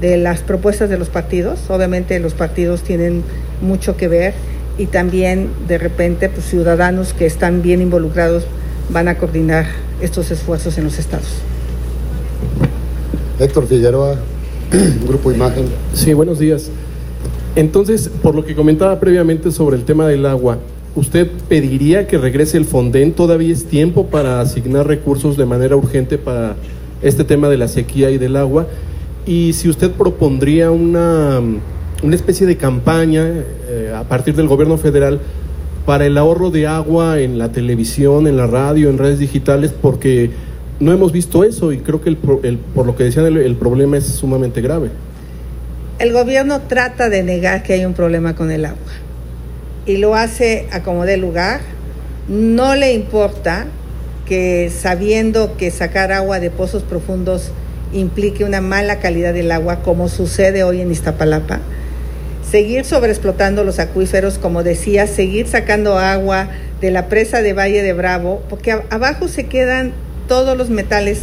[0.02, 1.60] de las propuestas de los partidos.
[1.70, 3.24] Obviamente los partidos tienen
[3.62, 4.34] mucho que ver
[4.78, 8.46] y también de repente pues, ciudadanos que están bien involucrados
[8.90, 9.66] van a coordinar
[10.02, 11.28] estos esfuerzos en los estados.
[13.40, 14.16] Héctor Figueroa,
[15.08, 15.66] Grupo Imagen.
[15.94, 16.70] Sí, buenos días.
[17.56, 20.60] Entonces, por lo que comentaba previamente sobre el tema del agua,
[20.98, 23.14] ¿usted pediría que regrese el Fonden?
[23.14, 26.56] ¿Todavía es tiempo para asignar recursos de manera urgente para
[27.02, 28.68] este tema de la sequía y del agua?
[29.26, 31.42] Y si usted propondría una
[32.04, 33.26] una especie de campaña
[33.70, 35.20] eh, a partir del gobierno federal
[35.86, 40.32] para el ahorro de agua en la televisión, en la radio, en redes digitales, porque
[40.80, 44.06] no hemos visto eso y creo que el, por lo que decían el, problema es
[44.06, 44.90] sumamente grave.
[45.98, 49.07] El gobierno trata de negar que hay un problema con el agua
[49.88, 51.62] y lo hace a como de lugar.
[52.28, 53.66] No le importa
[54.28, 57.52] que sabiendo que sacar agua de pozos profundos
[57.94, 61.62] implique una mala calidad del agua, como sucede hoy en Iztapalapa
[62.50, 66.50] seguir sobreexplotando los acuíferos, como decía, seguir sacando agua
[66.82, 69.94] de la presa de Valle de Bravo, porque abajo se quedan
[70.28, 71.22] todos los metales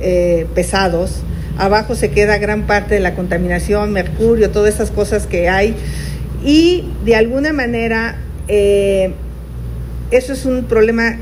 [0.00, 1.20] eh, pesados,
[1.58, 5.76] abajo se queda gran parte de la contaminación, mercurio, todas esas cosas que hay,
[6.44, 8.16] y de alguna manera
[8.48, 9.12] eh,
[10.10, 11.16] eso es un problema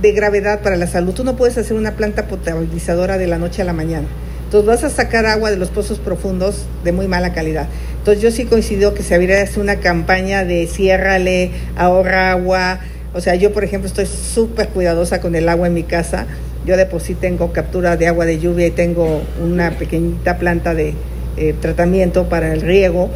[0.00, 1.12] de gravedad para la salud.
[1.14, 4.06] Tú no puedes hacer una planta potabilizadora de la noche a la mañana.
[4.44, 7.66] Entonces vas a sacar agua de los pozos profundos de muy mala calidad.
[7.98, 12.80] Entonces yo sí coincido que se habría hacer una campaña de ciérrale, ahorra agua.
[13.12, 16.26] O sea, yo por ejemplo estoy súper cuidadosa con el agua en mi casa.
[16.64, 20.74] Yo de por sí tengo captura de agua de lluvia y tengo una pequeñita planta
[20.74, 20.94] de
[21.36, 23.10] eh, tratamiento para el riego,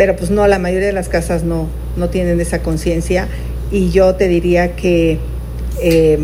[0.00, 3.28] pero pues no, la mayoría de las casas no, no tienen esa conciencia
[3.70, 5.18] y yo te diría que
[5.82, 6.18] eh,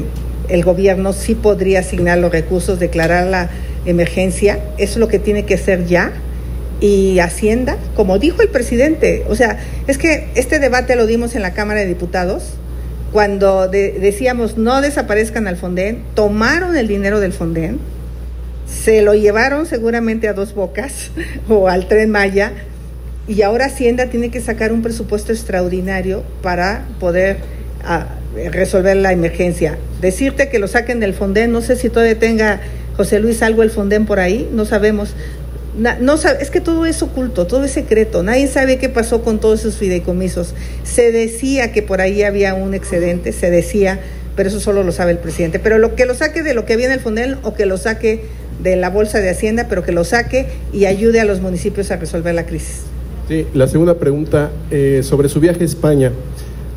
[0.49, 3.51] el gobierno sí podría asignar los recursos, declarar la
[3.85, 6.15] emergencia, eso es lo que tiene que hacer ya.
[6.81, 11.43] Y Hacienda, como dijo el presidente, o sea, es que este debate lo dimos en
[11.43, 12.55] la Cámara de Diputados,
[13.13, 17.79] cuando decíamos no desaparezcan al Fonden, tomaron el dinero del Fonden,
[18.67, 21.11] se lo llevaron seguramente a dos bocas
[21.51, 22.55] o al tren Maya,
[23.29, 27.39] y ahora Hacienda tiene que sacar un presupuesto extraordinario para poder
[27.85, 28.07] ah,
[28.53, 29.79] resolver la emergencia.
[30.01, 32.61] Decirte que lo saquen del Fonden, no sé si todavía tenga
[32.97, 35.15] José Luis algo el Fonden por ahí, no sabemos.
[35.77, 39.61] no es que todo es oculto, todo es secreto, nadie sabe qué pasó con todos
[39.61, 40.55] esos fideicomisos.
[40.85, 43.99] Se decía que por ahí había un excedente, se decía,
[44.37, 45.59] pero eso solo lo sabe el presidente.
[45.59, 47.77] Pero lo que lo saque de lo que había en el Fonden o que lo
[47.77, 48.25] saque
[48.63, 51.97] de la bolsa de Hacienda, pero que lo saque y ayude a los municipios a
[51.97, 52.85] resolver la crisis.
[53.29, 56.13] Sí, la segunda pregunta eh, sobre su viaje a España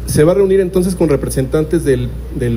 [0.10, 2.10] se va a reunir entonces con representantes del,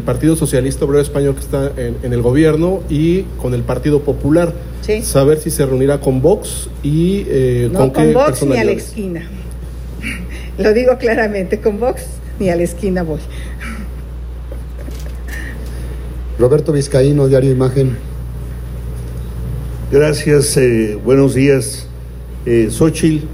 [0.04, 4.54] Partido Socialista Obrero Español que está en, el gobierno y con el Partido Popular.
[4.80, 5.02] Sí.
[5.02, 9.28] Saber si se reunirá con Vox y eh, no, con, Vox ni a la esquina.
[10.58, 12.04] Lo digo claramente, con Vox
[12.40, 13.20] ni a la esquina voy.
[16.38, 17.96] Roberto Vizcaíno, Diario Imagen.
[19.92, 21.86] Gracias, eh, buenos días.
[22.46, 23.26] Eh, Xochitl,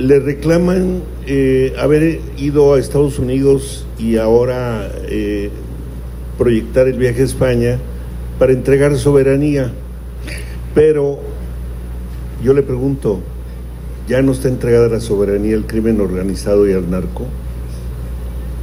[0.00, 5.50] le reclaman eh, haber ido a Estados Unidos y ahora eh,
[6.38, 7.78] proyectar el viaje a España
[8.38, 9.72] para entregar soberanía.
[10.74, 11.18] Pero
[12.42, 13.20] yo le pregunto,
[14.08, 17.26] ¿ya no está entregada la soberanía al crimen organizado y al narco?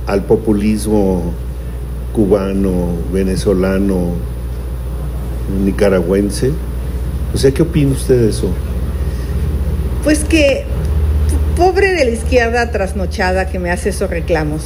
[0.07, 1.33] ¿Al populismo
[2.13, 4.13] cubano, venezolano,
[5.63, 6.51] nicaragüense?
[7.31, 8.49] O sea, ¿qué opina usted de eso?
[10.03, 10.65] Pues que
[11.57, 14.61] pobre de la izquierda trasnochada que me hace esos reclamos,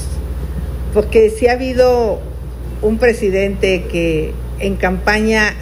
[0.94, 2.20] porque si ha habido
[2.82, 5.54] un presidente que en campaña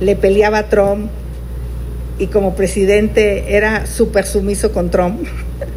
[0.00, 1.10] le peleaba a Trump
[2.18, 5.20] y como presidente era súper sumiso con Trump,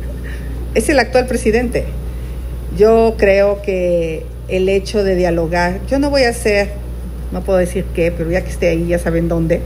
[0.74, 1.84] es el actual presidente.
[2.78, 6.70] Yo creo que el hecho de dialogar, yo no voy a ser,
[7.34, 9.60] no puedo decir qué, pero ya que esté ahí ya saben dónde,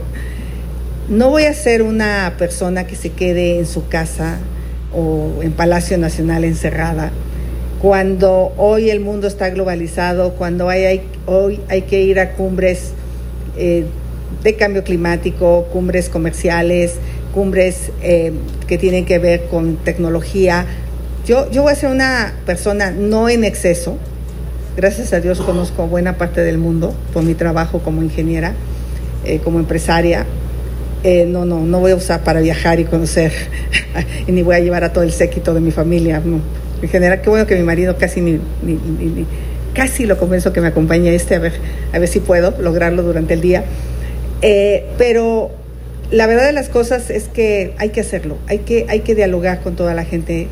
[1.08, 4.40] no voy a ser una persona que se quede en su casa
[4.96, 7.12] o en Palacio Nacional encerrada.
[7.80, 12.92] Cuando hoy el mundo está globalizado, cuando hoy hay que ir a cumbres
[13.56, 13.84] eh,
[14.42, 16.94] de cambio climático, cumbres comerciales,
[17.34, 18.32] cumbres eh,
[18.66, 20.66] que tienen que ver con tecnología.
[21.26, 23.96] Yo, yo voy a ser una persona no en exceso.
[24.76, 28.54] Gracias a Dios conozco buena parte del mundo por mi trabajo como ingeniera,
[29.24, 30.26] eh, como empresaria,
[31.06, 33.30] eh, no, no, no voy a usar para viajar y conocer,
[34.26, 36.20] y ni voy a llevar a todo el séquito de mi familia.
[36.82, 38.40] En general, qué bueno que mi marido casi ni,
[39.72, 41.52] casi lo convenzo que me acompañe este, a ver,
[41.92, 43.62] a ver si puedo lograrlo durante el día.
[44.42, 45.52] Eh, pero
[46.10, 49.60] la verdad de las cosas es que hay que hacerlo, hay que, hay que dialogar
[49.60, 50.48] con toda la gente,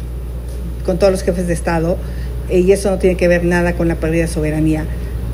[0.86, 1.98] con todos los jefes de Estado,
[2.48, 4.84] eh, y eso no tiene que ver nada con la pérdida de soberanía.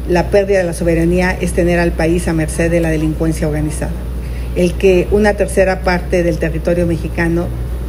[0.08, 3.92] La pérdida de la soberanía es tener al país a merced de la delincuencia organizada
[4.56, 7.46] el que una tercera parte del territorio mexicano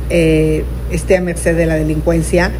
[0.10, 2.52] eh, esté a merced de la delincuencia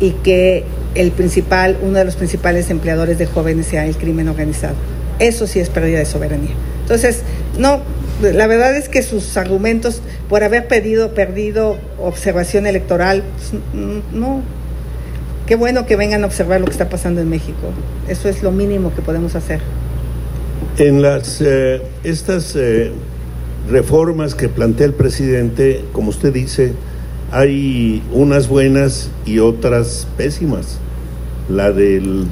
[0.00, 0.64] y que
[0.94, 4.74] el principal, uno de los principales empleadores de jóvenes sea el crimen organizado.
[5.18, 6.54] Eso sí es pérdida de soberanía.
[6.82, 7.22] Entonces,
[7.58, 7.80] no,
[8.20, 13.62] la verdad es que sus argumentos por haber pedido, perdido observación electoral, pues,
[14.12, 14.42] no.
[15.46, 17.72] Qué bueno que vengan a observar lo que está pasando en México.
[18.08, 19.60] Eso es lo mínimo que podemos hacer.
[20.78, 22.92] En las eh, estas eh,
[23.70, 26.72] reformas que plantea el presidente, como usted dice,
[27.30, 30.78] hay unas buenas y otras pésimas.
[31.48, 32.26] La del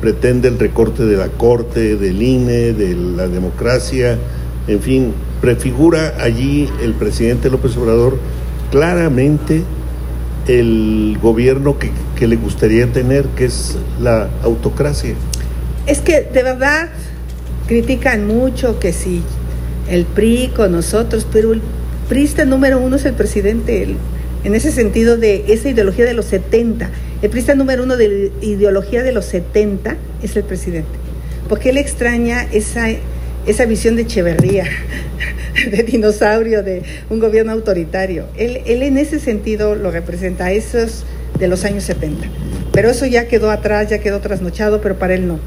[0.00, 4.18] pretende el recorte de la Corte, del INE, de la democracia,
[4.68, 8.18] en fin, prefigura allí el presidente López Obrador
[8.70, 9.62] claramente
[10.46, 15.14] el gobierno que, que le gustaría tener, que es la autocracia.
[15.86, 16.90] Es que de verdad
[17.66, 19.22] critican mucho que si
[19.92, 21.60] el PRI con nosotros, pero el
[22.08, 23.86] PRIsta número uno es el presidente,
[24.42, 26.90] en ese sentido de esa ideología de los 70.
[27.20, 30.90] El PRIsta número uno de ideología de los 70 es el presidente.
[31.48, 32.86] porque él extraña esa,
[33.46, 34.64] esa visión de Echeverría,
[35.70, 38.24] de dinosaurio, de un gobierno autoritario.
[38.38, 41.04] Él, él en ese sentido lo representa, esos
[41.38, 42.26] de los años 70.
[42.72, 45.38] Pero eso ya quedó atrás, ya quedó trasnochado, pero para él no.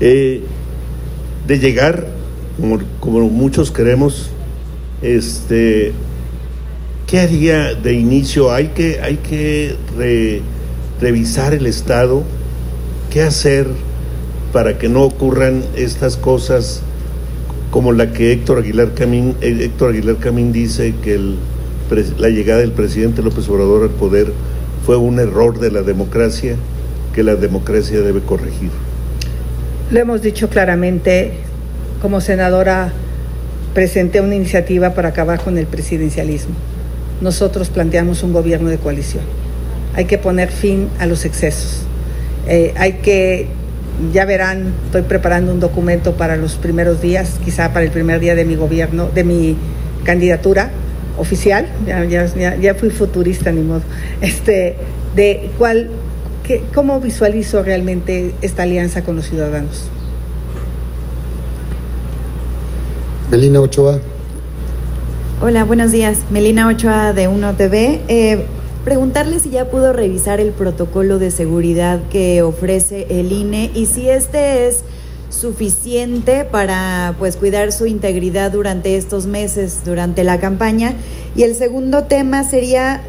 [0.00, 0.42] Eh,
[1.46, 2.17] de llegar,
[3.00, 4.30] como, muchos queremos,
[5.02, 5.92] este,
[7.06, 8.52] ¿qué haría de inicio?
[8.52, 10.42] Hay que, hay que re,
[11.00, 12.22] revisar el Estado,
[13.10, 13.66] qué hacer
[14.52, 16.82] para que no ocurran estas cosas
[17.70, 21.36] como la que Héctor Aguilar Camín, eh, Héctor Aguilar Camín dice que el,
[22.18, 24.32] la llegada del presidente López Obrador al poder
[24.84, 26.56] fue un error de la democracia
[27.14, 28.70] que la democracia debe corregir.
[29.90, 31.32] Lo hemos dicho claramente,
[32.00, 32.92] como senadora
[33.74, 36.54] presenté una iniciativa para acabar con el presidencialismo.
[37.20, 39.24] Nosotros planteamos un gobierno de coalición.
[39.94, 41.82] Hay que poner fin a los excesos.
[42.46, 43.48] Eh, hay que,
[44.12, 48.34] ya verán, estoy preparando un documento para los primeros días, quizá para el primer día
[48.34, 49.56] de mi gobierno, de mi
[50.04, 50.70] candidatura
[51.18, 53.82] oficial, ya, fui futurista ni modo,
[54.20, 54.76] este,
[55.16, 55.90] de cuál
[56.74, 59.90] ¿Cómo visualizo realmente esta alianza con los ciudadanos?
[63.30, 64.00] Melina Ochoa.
[65.42, 66.20] Hola, buenos días.
[66.30, 68.00] Melina Ochoa de Uno TV.
[68.08, 68.46] Eh,
[68.84, 74.08] preguntarle si ya pudo revisar el protocolo de seguridad que ofrece el INE y si
[74.08, 74.82] este es
[75.28, 80.94] suficiente para pues cuidar su integridad durante estos meses, durante la campaña.
[81.36, 83.02] Y el segundo tema sería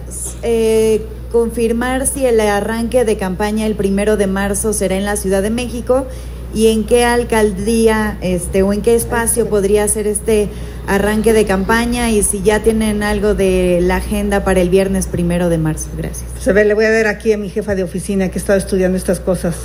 [0.44, 1.02] eh,
[1.32, 5.50] confirmar si el arranque de campaña el primero de marzo será en la Ciudad de
[5.50, 6.08] México
[6.54, 10.50] y en qué alcaldía este, o en qué espacio podría ser este
[10.88, 15.50] arranque de campaña y si ya tienen algo de la agenda para el viernes primero
[15.50, 15.90] de marzo.
[15.96, 16.30] Gracias.
[16.40, 18.58] Se ve, le voy a ver aquí a mi jefa de oficina que ha estado
[18.58, 19.56] estudiando estas cosas.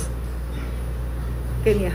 [1.63, 1.93] Kenia.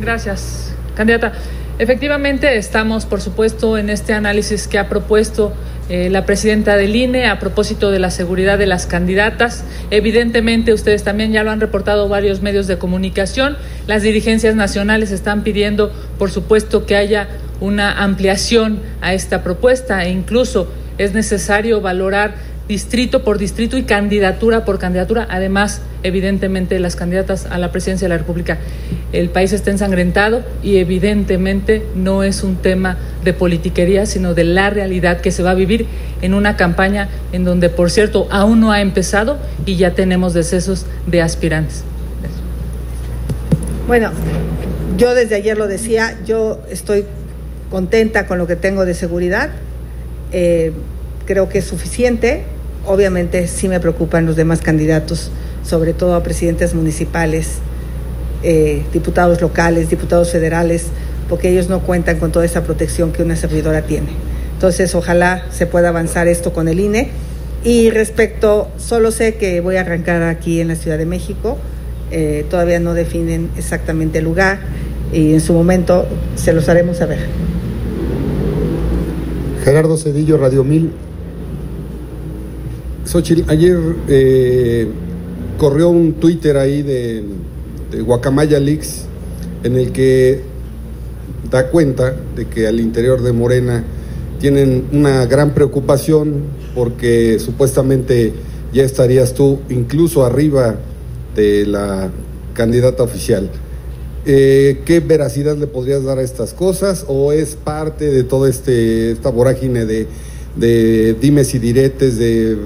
[0.00, 1.32] Gracias, candidata.
[1.78, 5.52] Efectivamente, estamos, por supuesto, en este análisis que ha propuesto
[5.88, 9.64] eh, la presidenta del INE a propósito de la seguridad de las candidatas.
[9.90, 13.56] Evidentemente, ustedes también ya lo han reportado varios medios de comunicación.
[13.86, 17.28] Las dirigencias nacionales están pidiendo, por supuesto, que haya
[17.60, 22.34] una ampliación a esta propuesta e incluso es necesario valorar
[22.68, 25.26] distrito por distrito y candidatura por candidatura.
[25.30, 28.58] Además, evidentemente, las candidatas a la presidencia de la República.
[29.12, 34.68] El país está ensangrentado y evidentemente no es un tema de politiquería, sino de la
[34.68, 35.86] realidad que se va a vivir
[36.20, 40.84] en una campaña en donde, por cierto, aún no ha empezado y ya tenemos decesos
[41.06, 41.84] de aspirantes.
[43.86, 44.10] Bueno,
[44.98, 47.06] yo desde ayer lo decía, yo estoy
[47.70, 49.48] contenta con lo que tengo de seguridad.
[50.32, 50.72] Eh,
[51.24, 52.44] creo que es suficiente
[52.88, 55.30] obviamente sí me preocupan los demás candidatos,
[55.62, 57.58] sobre todo a presidentes municipales,
[58.42, 60.86] eh, diputados locales, diputados federales,
[61.28, 64.08] porque ellos no cuentan con toda esa protección que una servidora tiene.
[64.54, 67.10] Entonces, ojalá se pueda avanzar esto con el INE.
[67.62, 71.58] Y respecto, solo sé que voy a arrancar aquí en la Ciudad de México,
[72.10, 74.60] eh, todavía no definen exactamente el lugar
[75.12, 77.18] y en su momento se los haremos saber.
[79.64, 81.07] Gerardo Cedillo, Radio 1000.
[83.08, 83.78] Xochitl, ayer
[84.08, 84.86] eh,
[85.56, 87.24] corrió un Twitter ahí de,
[88.04, 89.06] Guacamaya Leaks
[89.64, 90.42] en el que
[91.50, 93.82] da cuenta de que al interior de Morena
[94.40, 96.42] tienen una gran preocupación
[96.74, 98.34] porque supuestamente
[98.74, 100.76] ya estarías tú incluso arriba
[101.34, 102.10] de la
[102.52, 103.48] candidata oficial.
[104.26, 109.12] Eh, ¿Qué veracidad le podrías dar a estas cosas o es parte de toda este,
[109.12, 110.06] esta vorágine de
[110.58, 112.58] de dimes y diretes, de,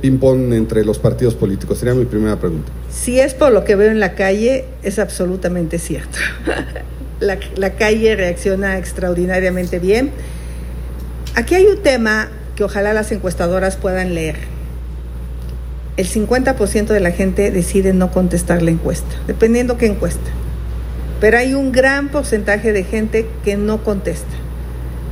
[0.00, 1.78] ping-pong entre los partidos políticos?
[1.78, 2.70] Sería mi primera pregunta.
[2.90, 6.18] Si es por lo que veo en la calle, es absolutamente cierto.
[7.20, 10.10] la, calle reacciona extraordinariamente bien.
[11.34, 14.36] Aquí hay un tema que ojalá las encuestadoras puedan leer.
[15.96, 20.30] El 50% de la gente decide no contestar la encuesta, dependiendo qué encuesta.
[21.20, 24.43] Pero hay un gran porcentaje de gente que no contesta.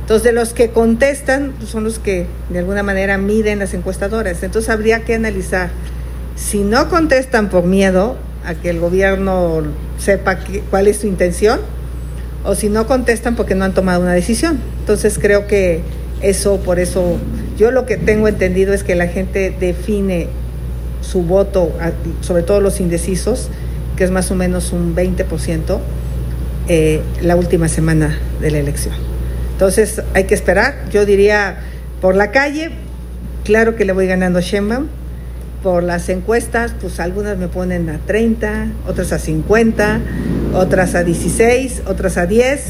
[0.03, 4.43] Entonces, de los que contestan pues, son los que de alguna manera miden las encuestadoras.
[4.43, 5.69] Entonces, habría que analizar
[6.35, 9.63] si no contestan por miedo a que el gobierno
[9.97, 10.39] sepa
[10.69, 11.61] cuál es su intención
[12.43, 14.59] o si no contestan porque no han tomado una decisión.
[14.81, 15.83] Entonces, creo que
[16.21, 17.17] eso, por eso,
[17.57, 20.27] yo lo que tengo entendido es que la gente define
[20.99, 21.71] su voto,
[22.19, 23.47] sobre todo los indecisos,
[23.95, 25.79] que es más o menos un 20%,
[26.67, 29.12] eh, la última semana de la elección.
[29.53, 30.75] Entonces hay que esperar.
[30.91, 31.57] Yo diría,
[32.01, 32.71] por la calle,
[33.43, 34.87] claro que le voy ganando a.
[35.63, 40.01] Por las encuestas, pues algunas me ponen a 30, otras a 50,
[40.53, 42.65] otras a 16, otras a 10.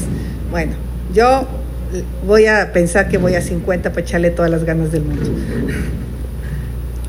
[0.52, 0.74] Bueno,
[1.12, 1.48] yo
[2.26, 5.28] voy a pensar que voy a 50 para echarle todas las ganas del mundo.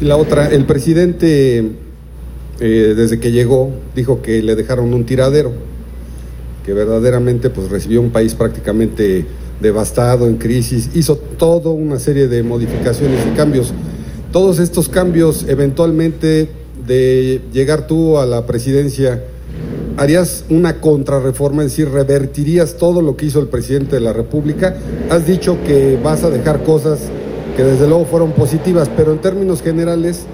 [0.02, 1.60] La otra, el presidente,
[2.60, 5.54] eh, desde que llegó, dijo que le dejaron un tiradero,
[6.66, 9.26] que verdaderamente pues recibió un país prácticamente
[9.62, 13.74] devastado, en crisis, hizo toda una serie de modificaciones y cambios.
[14.32, 16.50] Todos estos cambios, eventualmente,
[16.86, 19.24] de llegar tú a la presidencia,
[19.98, 21.64] ¿harías una contrarreforma?
[21.64, 24.76] Es decir, ¿revertirías todo lo que hizo el presidente de la República?
[25.10, 27.00] Has dicho que vas a dejar cosas
[27.56, 30.26] que desde luego fueron positivas, pero en términos generales,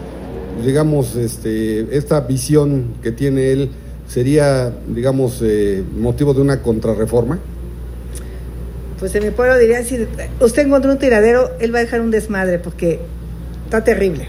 [0.65, 3.69] digamos, este, esta visión que tiene él
[4.07, 7.39] sería, digamos, eh, motivo de una contrarreforma.
[9.01, 10.07] Pues en mi pueblo dirían, si
[10.39, 12.99] usted encontró un tiradero, él va a dejar un desmadre porque
[13.65, 14.27] está terrible.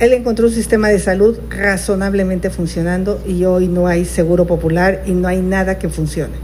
[0.00, 5.12] Él encontró un sistema de salud razonablemente funcionando y hoy no hay seguro popular y
[5.12, 6.34] no hay nada que funcione.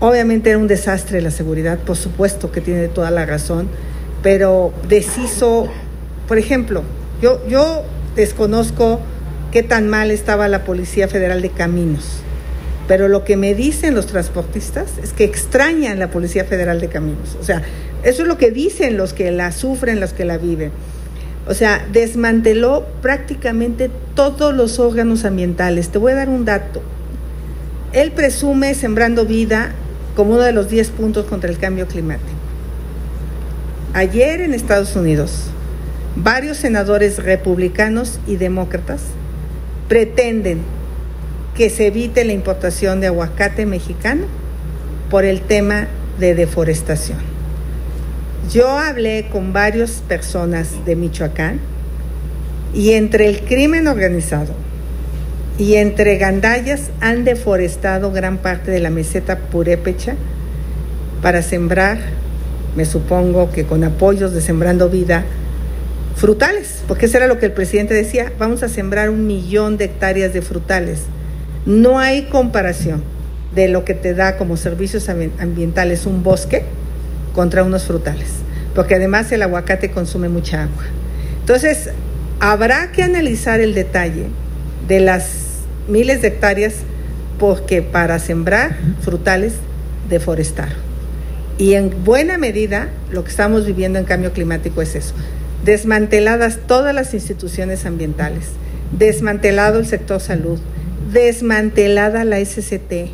[0.00, 3.68] Obviamente era un desastre la seguridad, por supuesto que tiene toda la razón,
[4.22, 5.66] pero deshizo,
[6.28, 6.82] por ejemplo,
[7.22, 7.84] yo, yo
[8.16, 9.00] desconozco
[9.50, 12.20] qué tan mal estaba la Policía Federal de Caminos,
[12.88, 17.36] pero lo que me dicen los transportistas es que extrañan la Policía Federal de Caminos.
[17.40, 17.62] O sea,
[18.02, 20.72] eso es lo que dicen los que la sufren, los que la viven.
[21.46, 25.88] O sea, desmanteló prácticamente todos los órganos ambientales.
[25.88, 26.82] Te voy a dar un dato.
[27.92, 29.72] Él presume Sembrando Vida
[30.16, 32.30] como uno de los 10 puntos contra el cambio climático.
[33.94, 35.48] Ayer en Estados Unidos,
[36.16, 39.02] varios senadores republicanos y demócratas
[39.88, 40.60] pretenden
[41.56, 44.24] que se evite la importación de aguacate mexicano
[45.10, 45.88] por el tema
[46.18, 47.18] de deforestación.
[48.50, 51.60] Yo hablé con varias personas de Michoacán
[52.74, 54.54] y entre el crimen organizado,
[55.58, 60.16] y entre gandallas han deforestado gran parte de la meseta purépecha
[61.20, 61.98] para sembrar,
[62.74, 65.24] me supongo que con apoyos de Sembrando Vida,
[66.16, 69.84] frutales, porque eso era lo que el presidente decía, vamos a sembrar un millón de
[69.84, 71.02] hectáreas de frutales.
[71.66, 73.02] No hay comparación
[73.54, 76.64] de lo que te da como servicios ambientales un bosque
[77.34, 78.28] contra unos frutales,
[78.74, 80.84] porque además el aguacate consume mucha agua.
[81.40, 81.90] Entonces,
[82.40, 84.26] habrá que analizar el detalle
[84.88, 85.42] de las
[85.88, 86.74] miles de hectáreas
[87.38, 89.54] porque para sembrar frutales
[90.08, 90.76] deforestaron.
[91.58, 95.14] Y en buena medida lo que estamos viviendo en cambio climático es eso.
[95.64, 98.46] Desmanteladas todas las instituciones ambientales,
[98.96, 100.58] desmantelado el sector salud,
[101.10, 103.10] desmantelada la SCT.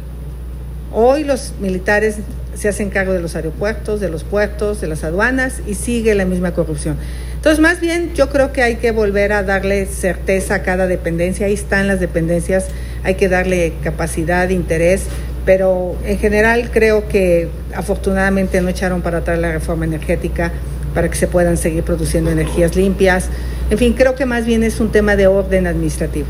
[0.92, 2.16] Hoy los militares
[2.54, 6.24] se hacen cargo de los aeropuertos, de los puertos, de las aduanas y sigue la
[6.24, 6.96] misma corrupción.
[7.36, 11.46] Entonces, más bien yo creo que hay que volver a darle certeza a cada dependencia.
[11.46, 12.66] Ahí están las dependencias,
[13.04, 15.04] hay que darle capacidad, interés,
[15.44, 20.52] pero en general creo que afortunadamente no echaron para atrás la reforma energética
[20.94, 23.28] para que se puedan seguir produciendo energías limpias.
[23.70, 26.26] En fin, creo que más bien es un tema de orden administrativo.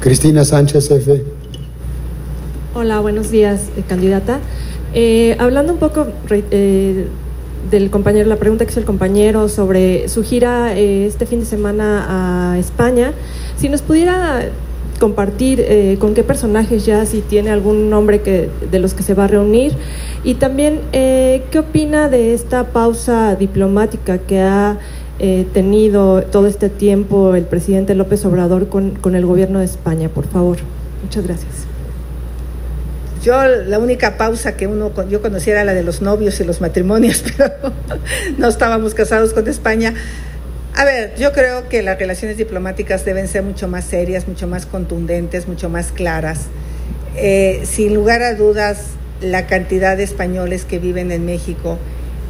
[0.00, 1.24] Cristina Sánchez, F.
[2.74, 4.38] Hola, buenos días, eh, candidata.
[4.94, 7.06] Eh, hablando un poco eh,
[7.70, 11.46] del compañero, la pregunta que hizo el compañero sobre su gira eh, este fin de
[11.46, 13.12] semana a España,
[13.56, 14.48] si nos pudiera
[15.00, 19.14] compartir eh, con qué personajes ya, si tiene algún nombre que, de los que se
[19.14, 19.72] va a reunir,
[20.24, 24.78] y también eh, qué opina de esta pausa diplomática que ha
[25.18, 30.26] tenido todo este tiempo el presidente López Obrador con, con el gobierno de España, por
[30.26, 30.58] favor.
[31.02, 31.68] Muchas gracias.
[33.22, 36.60] Yo la única pausa que uno yo conocía era la de los novios y los
[36.60, 37.52] matrimonios, pero
[38.38, 39.94] no estábamos casados con España.
[40.74, 44.66] A ver, yo creo que las relaciones diplomáticas deben ser mucho más serias, mucho más
[44.66, 46.42] contundentes, mucho más claras.
[47.16, 48.90] Eh, sin lugar a dudas,
[49.20, 51.78] la cantidad de españoles que viven en México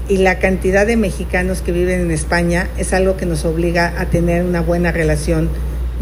[0.09, 4.07] y la cantidad de mexicanos que viven en España es algo que nos obliga a
[4.07, 5.51] tener una buena relación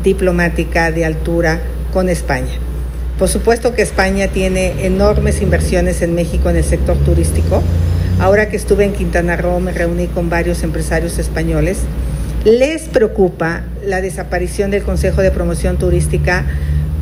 [0.02, 1.60] diplomática de altura
[1.92, 2.52] con España.
[3.18, 7.62] Por supuesto que España tiene enormes inversiones en México en el sector turístico.
[8.20, 11.78] Ahora que estuve en Quintana Roo me reuní con varios empresarios españoles.
[12.44, 16.44] Les preocupa la desaparición del Consejo de Promoción Turística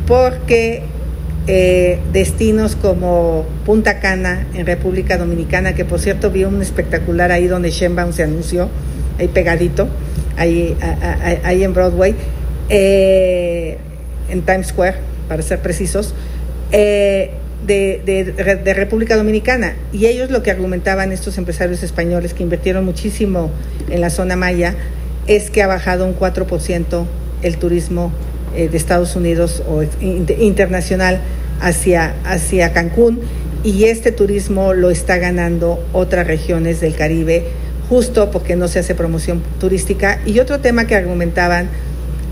[0.07, 0.85] porque
[1.47, 7.47] eh, destinos como Punta Cana en República Dominicana, que por cierto vi un espectacular ahí
[7.47, 8.69] donde Sheinbaum se anunció,
[9.19, 9.89] ahí pegadito,
[10.37, 10.77] ahí,
[11.45, 12.15] ahí en Broadway,
[12.69, 13.79] eh,
[14.31, 14.97] en Times Square
[15.29, 16.15] para ser precisos,
[16.73, 17.31] eh,
[17.67, 19.75] de, República Dominicana.
[19.93, 23.51] Y ellos lo que argumentaban estos empresarios españoles que invirtieron muchísimo
[23.91, 24.75] en la zona maya
[25.27, 27.05] es que ha bajado un 4%
[27.43, 28.13] el turismo
[28.55, 31.21] eh, de Estados Unidos o internacional
[31.61, 33.21] hacia, hacia Cancún
[33.65, 37.47] y este turismo lo está ganando otras regiones del Caribe
[37.89, 40.21] justo porque no se hace promoción turística.
[40.27, 41.69] Y otro tema que argumentaban,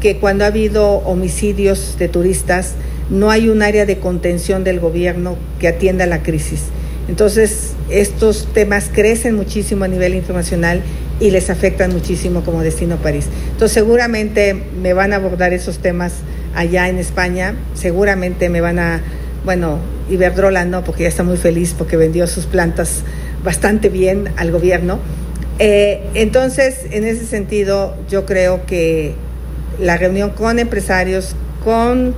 [0.01, 2.73] que cuando ha habido homicidios de turistas,
[3.11, 6.65] no hay un área de contención del gobierno que atienda la crisis.
[7.09, 10.83] Entonces, estos temas crecen muchísimo a nivel internacional
[11.21, 13.27] y les afectan muchísimo como destino París.
[13.53, 16.15] Entonces, seguramente me van a abordar esos temas
[16.55, 19.01] allá en España, seguramente me van a,
[19.45, 19.79] bueno,
[20.11, 23.03] Iberdrola no, porque ya está muy feliz porque vendió sus plantas
[23.43, 24.99] bastante bien al gobierno.
[25.59, 29.15] Eh, entonces, en ese sentido, yo creo que
[29.81, 31.35] la reunión con empresarios,
[31.65, 32.15] con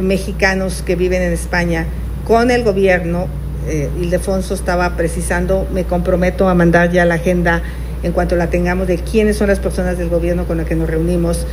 [0.00, 1.86] mexicanos que viven en España,
[2.26, 3.26] con el gobierno,
[3.68, 7.62] eh, Ildefonso estaba precisando, me comprometo a mandar ya la agenda
[8.02, 10.88] en cuanto la tengamos de quiénes son las personas del gobierno con las que nos
[10.88, 11.46] reunimos,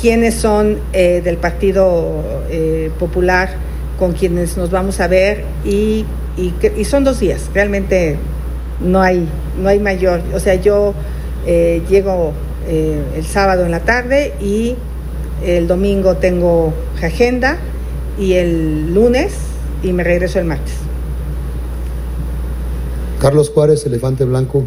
[0.00, 3.50] quiénes son eh, del Partido eh, Popular
[3.98, 6.04] con quienes nos vamos a ver y,
[6.36, 8.16] y, son dos días, realmente
[8.80, 9.28] no hay,
[9.60, 10.94] no hay mayor, o sea, yo
[11.46, 12.32] eh, llego
[12.68, 14.76] el sábado en la tarde y
[15.42, 17.56] el domingo tengo agenda
[18.18, 19.32] y el lunes
[19.82, 20.74] y me regreso el martes.
[23.18, 24.66] Carlos Juárez, Elefante Blanco.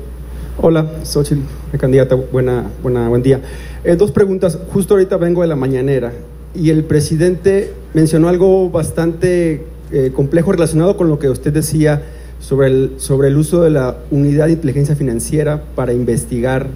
[0.63, 1.41] Hola, Xochitl,
[1.79, 3.41] candidata, buena, buena, buen día.
[3.83, 4.59] Eh, dos preguntas.
[4.71, 6.13] Justo ahorita vengo de la mañanera
[6.53, 12.03] y el presidente mencionó algo bastante eh, complejo relacionado con lo que usted decía
[12.39, 16.67] sobre el, sobre el uso de la unidad de inteligencia financiera para investigar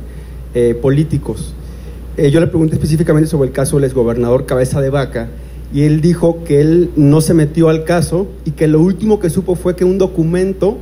[0.56, 1.54] eh, políticos.
[2.18, 5.28] yo le pregunté específicamente sobre el caso del exgobernador Cabeza de Vaca
[5.72, 9.30] y él dijo que él no se metió al caso y que lo último que
[9.30, 10.80] supo fue que un documento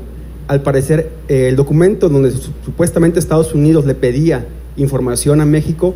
[0.47, 4.45] al parecer, eh, el documento donde supuestamente Estados Unidos le pedía
[4.77, 5.95] información a México,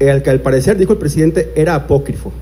[0.00, 2.32] eh, que al parecer, dijo el presidente, era apócrifo.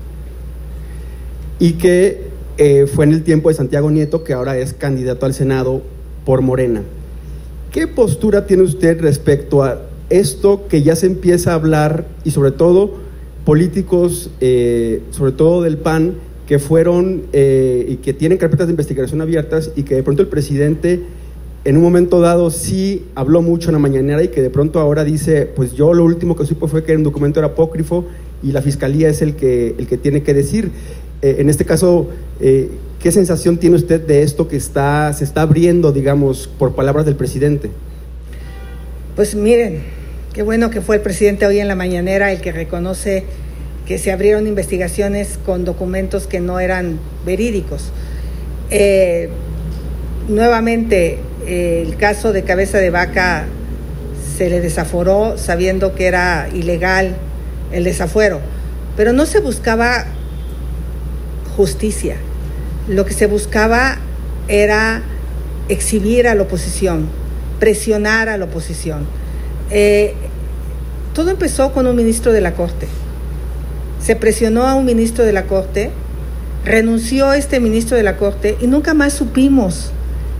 [1.59, 2.23] Y que
[2.57, 5.81] eh, fue en el tiempo de Santiago Nieto, que ahora es candidato al Senado
[6.25, 6.81] por Morena.
[7.71, 12.51] ¿Qué postura tiene usted respecto a esto que ya se empieza a hablar y sobre
[12.51, 12.95] todo
[13.45, 16.15] políticos, sobre todo del PAN,
[16.51, 20.27] que fueron eh, y que tienen carpetas de investigación abiertas y que de pronto el
[20.27, 20.99] presidente
[21.63, 25.05] en un momento dado sí habló mucho en la mañanera y que de pronto ahora
[25.05, 28.05] dice, pues yo lo último que supo fue que un documento era apócrifo
[28.43, 30.71] y la fiscalía es el que, el que tiene que decir.
[31.21, 32.09] Eh, en este caso,
[32.41, 37.05] eh, ¿qué sensación tiene usted de esto que está, se está abriendo, digamos, por palabras
[37.05, 37.71] del presidente?
[39.15, 39.83] Pues miren,
[40.33, 43.23] qué bueno que fue el presidente hoy en la mañanera el que reconoce
[43.85, 47.91] que se abrieron investigaciones con documentos que no eran verídicos.
[48.69, 49.29] Eh,
[50.27, 53.45] nuevamente, eh, el caso de cabeza de vaca
[54.37, 57.15] se le desaforó sabiendo que era ilegal
[57.71, 58.39] el desafuero,
[58.95, 60.05] pero no se buscaba
[61.55, 62.15] justicia,
[62.87, 63.97] lo que se buscaba
[64.47, 65.01] era
[65.69, 67.07] exhibir a la oposición,
[67.59, 69.05] presionar a la oposición.
[69.69, 70.13] Eh,
[71.13, 72.87] todo empezó con un ministro de la Corte
[74.01, 75.91] se presionó a un ministro de la Corte,
[76.65, 79.91] renunció este ministro de la Corte y nunca más supimos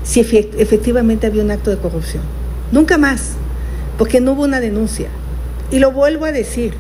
[0.04, 2.24] si efectivamente había un acto de corrupción.
[2.72, 3.34] Nunca más,
[3.98, 5.10] porque no hubo una denuncia.
[5.72, 6.74] Y lo vuelvo a decir,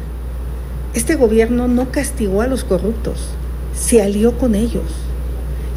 [0.94, 3.30] este gobierno no castigó a los corruptos,
[3.76, 4.84] se alió con ellos.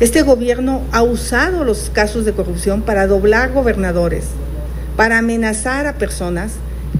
[0.00, 4.24] Este gobierno ha usado los casos de corrupción para doblar gobernadores,
[4.96, 6.54] para amenazar a personas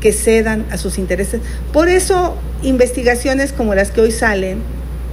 [0.05, 1.41] que cedan a sus intereses.
[1.73, 4.59] Por eso investigaciones como las que hoy salen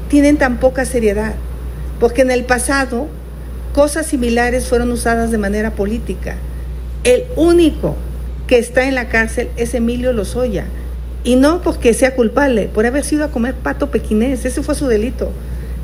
[0.09, 1.33] tienen tan poca seriedad,
[2.01, 3.07] porque en el pasado
[3.73, 6.35] cosas similares fueron usadas de manera política.
[7.05, 7.95] El único
[8.47, 10.65] que está en la cárcel es Emilio Lozoya,
[11.23, 14.87] y no porque sea culpable, por haber sido a comer pato pequinés, ese fue su
[14.87, 15.31] delito,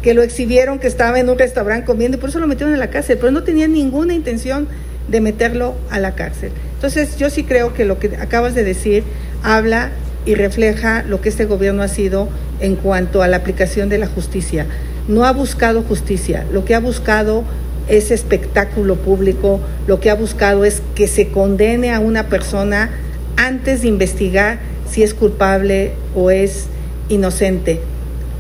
[0.01, 2.80] que lo exhibieron que estaba en un restaurante comiendo y por eso lo metieron en
[2.82, 4.68] la cárcel, pero no tenía ninguna intención
[5.08, 6.51] de meterlo a la cárcel.
[6.78, 9.04] Entonces yo sí creo que lo que acabas de decir
[9.42, 9.90] habla
[10.28, 14.06] y refleja lo que este gobierno ha sido en cuanto a la aplicación de la
[14.06, 14.68] justicia.
[15.08, 17.44] No ha buscado justicia, lo que ha buscado
[17.88, 22.92] es espectáculo público, lo que ha buscado es que se condene a una persona
[23.38, 26.68] antes de investigar si es culpable o es
[27.10, 27.82] inocente.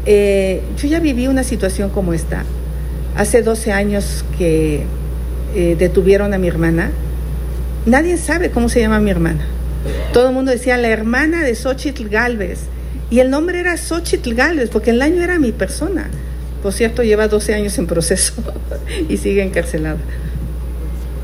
[0.05, 2.43] Eh, yo ya viví una situación como esta.
[3.15, 4.83] Hace 12 años que
[5.55, 6.91] eh, detuvieron a mi hermana,
[7.87, 9.45] nadie sabe cómo se llama mi hermana.
[10.13, 12.59] Todo el mundo decía la hermana de Xochitl Galvez.
[13.09, 16.09] Y el nombre era Xochitl Galvez, porque el año era mi persona.
[16.61, 18.33] Por cierto, lleva 12 años en proceso
[19.09, 19.97] y sigue encarcelada.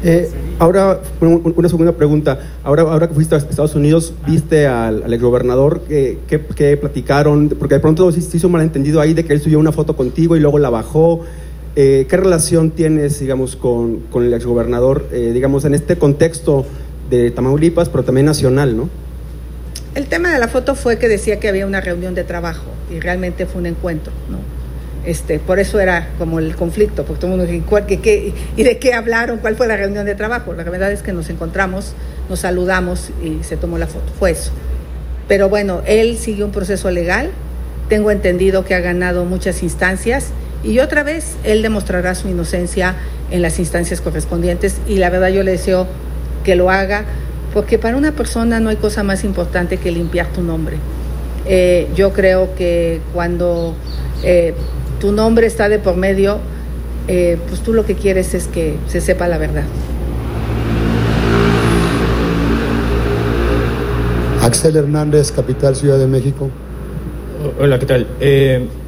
[0.06, 2.40] Eh, ahora, una segunda pregunta.
[2.64, 5.82] Ahora, ahora que fuiste a Estados Unidos, ¿viste al, al exgobernador?
[5.88, 7.50] ¿Qué, qué, platicaron?
[7.58, 10.36] Porque de pronto se hizo un malentendido ahí de que él subió una foto contigo
[10.36, 11.22] y luego la bajó.
[11.76, 16.66] Eh, ¿Qué relación tienes, digamos, con, con el exgobernador, eh, digamos, en este contexto
[17.10, 18.90] de Tamaulipas, pero también nacional, ¿no?
[19.96, 23.00] El tema de la foto fue que decía que había una reunión de trabajo y
[23.00, 24.38] realmente fue un encuentro, ¿no?
[25.06, 28.94] Este, por eso era como el conflicto, porque todo el mundo dice, ¿y de qué
[28.94, 29.40] hablaron?
[29.40, 30.54] ¿Cuál fue la reunión de trabajo?
[30.54, 31.94] La verdad es que nos encontramos,
[32.30, 34.52] nos saludamos y se tomó la foto, fue eso.
[35.28, 37.32] Pero bueno, él siguió un proceso legal,
[37.90, 40.30] tengo entendido que ha ganado muchas instancias
[40.64, 42.96] y otra vez él demostrará su inocencia
[43.32, 45.88] en las instancias correspondientes y la verdad yo le deseo
[46.44, 47.06] que lo haga,
[47.54, 50.78] porque para una persona no hay cosa más importante que limpiar tu nombre.
[51.46, 53.76] Eh, yo creo que cuando
[54.24, 54.54] eh,
[55.00, 56.40] tu nombre está de por medio,
[57.08, 59.64] eh, pues tú lo que quieres es que se sepa la verdad.
[64.42, 66.50] Axel Hernández, Capital Ciudad de México.
[67.60, 68.08] Hola, ¿qué tal?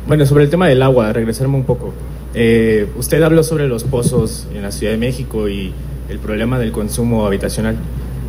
[0.07, 1.91] Bueno, sobre el tema del agua, regresarme un poco.
[2.35, 5.71] Eh, usted habló sobre los pozos en la Ciudad de México y
[6.09, 7.75] el problema del consumo habitacional.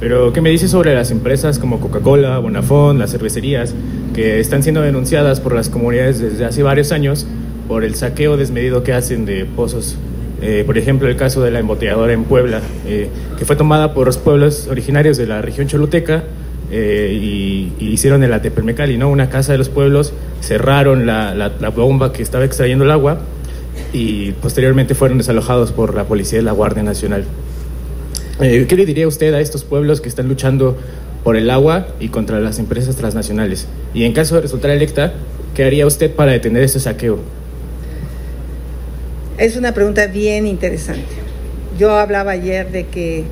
[0.00, 3.74] Pero, ¿qué me dice sobre las empresas como Coca-Cola, Bonafont, las cervecerías,
[4.14, 7.26] que están siendo denunciadas por las comunidades desde hace varios años
[7.68, 9.98] por el saqueo desmedido que hacen de pozos.
[10.40, 14.06] Eh, por ejemplo, el caso de la embotelladora en Puebla, eh, que fue tomada por
[14.06, 16.24] los pueblos originarios de la región choluteca
[16.70, 19.08] eh, y, hicieron el Atepermecali, ¿no?
[19.08, 23.20] una casa de los pueblos, cerraron la, la, bomba que estaba extrayendo el agua
[23.92, 27.24] y posteriormente fueron desalojados por la policía y la Guardia Nacional.
[28.38, 30.76] ¿Qué le diría usted a estos pueblos que están luchando
[31.24, 33.66] por el agua y contra las empresas transnacionales?
[33.94, 35.14] Y en caso de resultar electa,
[35.54, 37.18] ¿qué haría usted para detener ese saqueo?
[39.38, 41.14] Es una pregunta bien interesante.
[41.78, 43.24] Yo hablaba ayer de que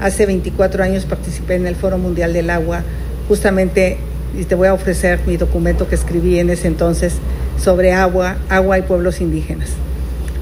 [0.00, 2.82] hace 24 años participé en el Foro Mundial del Agua,
[3.28, 3.98] justamente,
[4.38, 7.14] y te voy a ofrecer mi documento que escribí en ese entonces
[7.62, 9.70] sobre agua, agua y pueblos indígenas.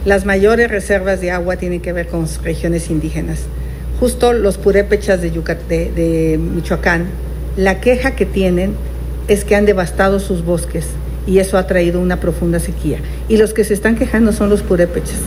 [0.05, 3.41] Las mayores reservas de agua tienen que ver con regiones indígenas.
[4.01, 7.07] Justo los purépechas de, de Michoacán,
[7.57, 8.75] la queja que tienen
[9.29, 10.87] es que han devastado sus bosques
[11.27, 12.99] y eso ha traído una profunda sequía.
[13.29, 15.21] Y los que se están quejando son los purépechas.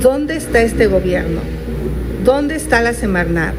[0.00, 1.40] ¿Dónde está este gobierno?
[2.24, 3.54] ¿Dónde está la Semarnat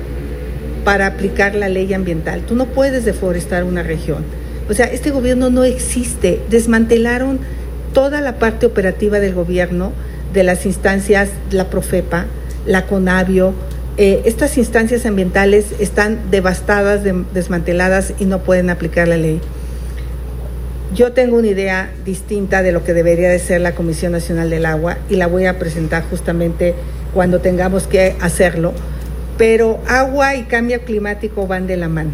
[0.84, 2.42] para aplicar la ley ambiental?
[2.48, 4.26] Tú no puedes deforestar una región.
[4.68, 6.42] O sea, este gobierno no existe.
[6.50, 7.38] Desmantelaron
[7.94, 9.92] toda la parte operativa del gobierno,
[10.34, 12.26] de las instancias, la Profepa,
[12.66, 13.54] la Conavio.
[13.98, 17.02] Eh, estas instancias ambientales están devastadas,
[17.36, 19.42] desmanteladas y no pueden aplicar la ley.
[20.96, 24.66] Yo tengo una idea distinta de lo que debería de ser la Comisión Nacional del
[24.66, 26.74] Agua y la voy a presentar justamente
[27.16, 28.74] cuando tengamos que hacerlo,
[29.38, 32.12] pero agua y cambio climático van de la mano,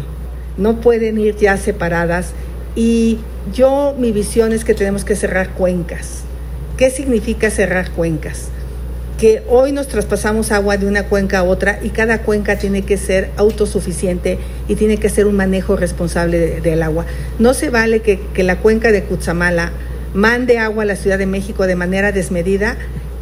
[0.56, 2.30] no pueden ir ya separadas
[2.76, 3.18] y
[3.52, 6.22] yo mi visión es que tenemos que cerrar cuencas.
[6.78, 8.48] ¿Qué significa cerrar cuencas?
[9.18, 12.96] que hoy nos traspasamos agua de una cuenca a otra y cada cuenca tiene que
[12.96, 17.06] ser autosuficiente y tiene que ser un manejo responsable del agua.
[17.38, 19.70] No se vale que, la cuenca de Cutzamala
[20.12, 22.76] mande agua a la Ciudad de México de manera desmedida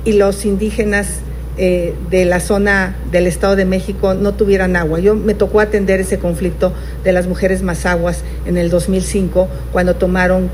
[0.06, 1.20] y los indígenas
[1.56, 5.00] eh, de la zona del Estado de México no tuvieran agua.
[5.00, 6.72] Yo me tocó atender ese conflicto
[7.04, 10.48] de las mujeres mazaguas en el 2005 cuando tomaron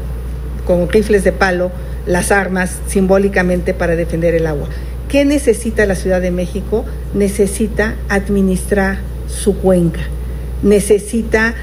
[0.67, 1.71] con rifles de palo
[2.07, 4.69] las armas simbólicamente para defender el agua.
[5.09, 6.85] ¿Qué necesita la Ciudad de México?
[7.15, 10.01] Necesita administrar su cuenca,
[10.63, 11.55] necesita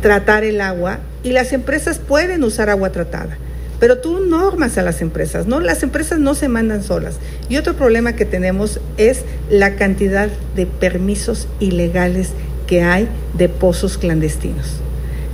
[0.00, 3.38] tratar el agua y las empresas pueden usar agua tratada.
[3.82, 5.58] Pero tú normas a las empresas, ¿no?
[5.58, 7.16] Las empresas no se mandan solas.
[7.48, 12.28] Y otro problema que tenemos es la cantidad de permisos ilegales
[12.68, 14.76] que hay de pozos clandestinos.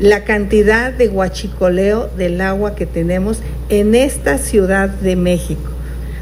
[0.00, 5.70] La cantidad de guachicoleo del agua que tenemos en esta Ciudad de México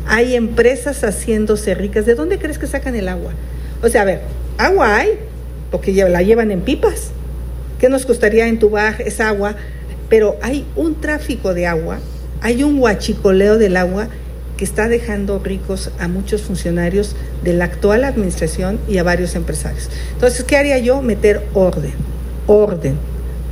[0.08, 2.06] hay empresas haciéndose ricas.
[2.06, 3.30] ¿De dónde crees que sacan el agua?
[3.84, 4.22] O sea, a ver,
[4.58, 5.10] agua hay,
[5.70, 7.12] porque la llevan en pipas.
[7.78, 9.54] ¿Qué nos costaría entubar esa agua?
[10.08, 12.00] Pero hay un tráfico de agua,
[12.40, 14.08] hay un huachicoleo del agua
[14.56, 17.14] que está dejando ricos a muchos funcionarios
[17.44, 19.90] de la actual administración y a varios empresarios.
[20.14, 21.02] Entonces, ¿qué haría yo?
[21.02, 21.92] Meter orden,
[22.46, 22.94] orden,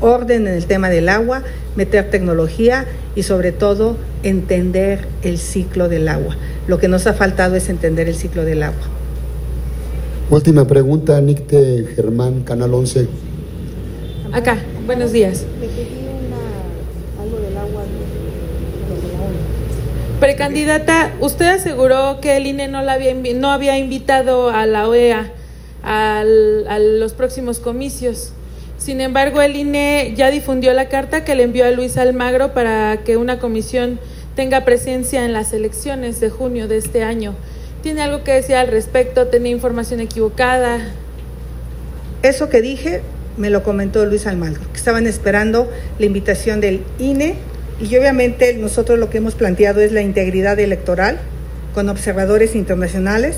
[0.01, 1.43] orden en el tema del agua,
[1.77, 6.37] meter tecnología y sobre todo entender el ciclo del agua.
[6.67, 8.83] Lo que nos ha faltado es entender el ciclo del agua.
[10.31, 13.07] Última pregunta, Nicte Germán, Canal 11.
[14.33, 14.57] Acá,
[14.87, 15.45] buenos días.
[20.25, 25.31] Precandidata, usted aseguró que el INE no, la había, no había invitado a la OEA
[25.83, 28.33] al, a los próximos comicios.
[28.79, 33.03] Sin embargo, el INE ya difundió la carta que le envió a Luis Almagro para
[33.05, 34.01] que una comisión
[34.35, 37.35] tenga presencia en las elecciones de junio de este año.
[37.83, 39.27] ¿Tiene algo que decir al respecto?
[39.27, 40.79] ¿Tenía información equivocada?
[42.23, 43.03] Eso que dije
[43.37, 47.35] me lo comentó Luis Almagro, que estaban esperando la invitación del INE
[47.81, 51.19] y obviamente nosotros lo que hemos planteado es la integridad electoral
[51.75, 53.37] con observadores internacionales.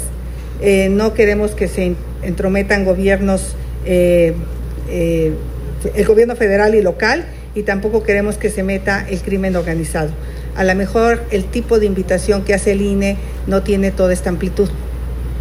[0.60, 3.54] Eh, no queremos que se entrometan gobiernos,
[3.86, 4.34] eh,
[4.88, 5.32] eh,
[5.94, 10.10] el gobierno federal y local, y tampoco queremos que se meta el crimen organizado.
[10.54, 13.16] A lo mejor el tipo de invitación que hace el INE
[13.46, 14.68] no tiene toda esta amplitud.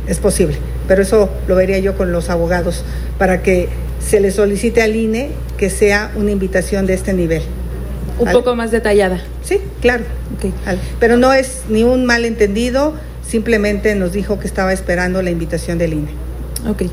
[0.08, 0.56] Es posible,
[0.88, 2.86] pero eso lo vería yo con los abogados
[3.18, 3.68] para que
[4.00, 7.42] se le solicite al INE que sea una invitación de este nivel.
[8.20, 9.22] Un poco más detallada.
[9.44, 10.04] Sí, claro.
[11.00, 12.94] Pero no es ni un malentendido,
[13.28, 16.10] simplemente nos dijo que estaba esperando la invitación del INE.
[16.70, 16.84] Ok.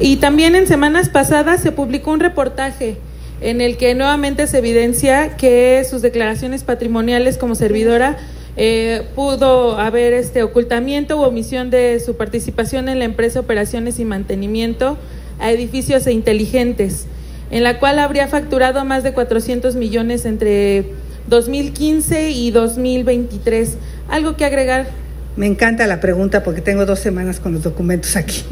[0.00, 2.98] Y también en semanas pasadas se publicó un reportaje
[3.40, 8.16] en el que nuevamente se evidencia que sus declaraciones patrimoniales como servidora
[8.56, 14.04] eh, pudo haber este ocultamiento u omisión de su participación en la empresa Operaciones y
[14.04, 14.98] Mantenimiento
[15.38, 17.06] a edificios e inteligentes,
[17.50, 20.86] en la cual habría facturado más de 400 millones entre
[21.28, 23.76] 2015 y 2023.
[24.08, 24.86] ¿Algo que agregar?
[25.36, 28.44] Me encanta la pregunta porque tengo dos semanas con los documentos aquí.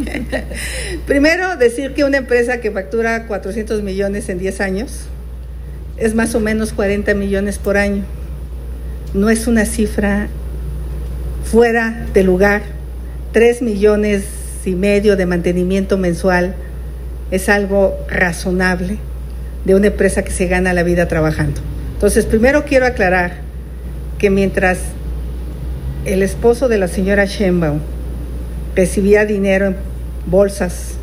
[1.07, 5.01] Primero, decir que una empresa que factura 400 millones en 10 años
[5.97, 8.05] es más o menos 40 millones por año.
[9.15, 10.29] No es una cifra
[11.45, 12.63] fuera de lugar.
[13.33, 14.25] 3 millones
[14.65, 16.55] y medio de mantenimiento mensual
[17.31, 18.99] es algo razonable
[19.65, 21.61] de una empresa que se gana la vida trabajando.
[21.95, 23.39] Entonces, primero quiero aclarar
[24.19, 24.79] que mientras
[26.05, 27.81] el esposo de la señora Sheinbaum
[28.75, 29.77] recibía dinero en
[30.27, 30.95] bolsas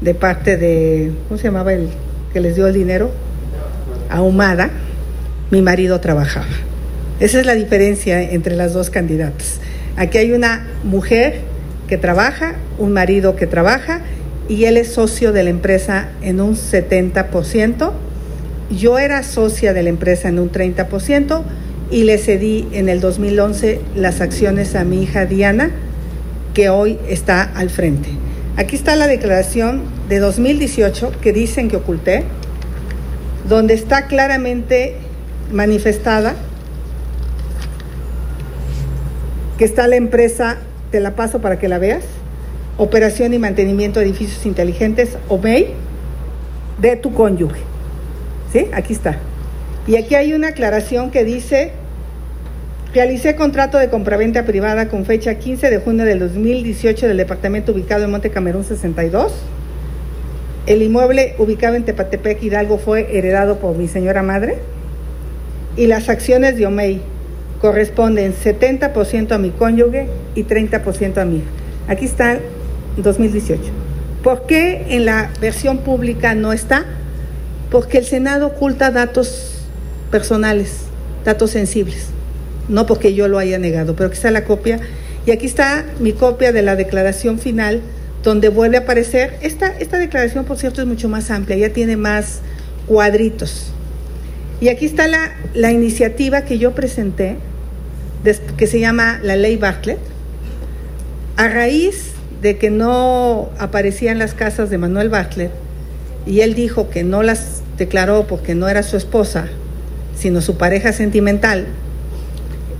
[0.00, 1.88] de parte de, ¿cómo se llamaba el
[2.32, 3.10] que les dio el dinero?
[4.10, 4.70] Ahumada,
[5.50, 6.46] mi marido trabajaba.
[7.18, 9.58] Esa es la diferencia entre las dos candidatas.
[9.96, 11.40] Aquí hay una mujer
[11.88, 14.02] que trabaja, un marido que trabaja
[14.48, 17.92] y él es socio de la empresa en un 70%.
[18.70, 21.42] Yo era socia de la empresa en un 30%
[21.90, 25.70] y le cedí en el 2011 las acciones a mi hija Diana,
[26.54, 28.08] que hoy está al frente.
[28.56, 32.24] Aquí está la declaración de 2018 que dicen que oculté,
[33.48, 34.96] donde está claramente
[35.52, 36.34] manifestada
[39.58, 40.58] que está la empresa,
[40.90, 42.04] te la paso para que la veas,
[42.78, 45.68] Operación y Mantenimiento de Edificios Inteligentes, OMEI,
[46.78, 47.60] de tu cónyuge.
[48.52, 48.66] ¿Sí?
[48.72, 49.18] Aquí está.
[49.86, 51.72] Y aquí hay una aclaración que dice,
[52.92, 58.04] realicé contrato de compraventa privada con fecha 15 de junio del 2018 del departamento ubicado
[58.04, 59.32] en Monte Camerún 62.
[60.66, 64.58] El inmueble ubicado en Tepatepec, Hidalgo, fue heredado por mi señora madre.
[65.76, 67.00] Y las acciones de OMEI
[67.60, 71.42] corresponden 70% a mi cónyuge y 30% a mí.
[71.88, 72.38] Aquí está
[72.96, 73.62] 2018.
[74.22, 76.84] ¿Por qué en la versión pública no está?
[77.70, 79.60] Porque el Senado oculta datos
[80.10, 80.78] personales,
[81.24, 82.08] datos sensibles.
[82.68, 84.80] No porque yo lo haya negado, pero aquí está la copia.
[85.26, 87.82] Y aquí está mi copia de la declaración final,
[88.22, 89.38] donde vuelve a aparecer.
[89.42, 92.40] Esta, esta declaración, por cierto, es mucho más amplia, ya tiene más
[92.86, 93.72] cuadritos.
[94.60, 97.36] Y aquí está la, la iniciativa que yo presenté,
[98.56, 100.00] que se llama la Ley Bartlett,
[101.36, 105.50] a raíz de que no aparecían las casas de Manuel Bartlett,
[106.26, 109.46] y él dijo que no las declaró porque no era su esposa,
[110.16, 111.66] sino su pareja sentimental,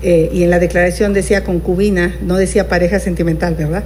[0.02, 3.84] eh, y en la declaración decía concubina, no decía pareja sentimental, ¿verdad?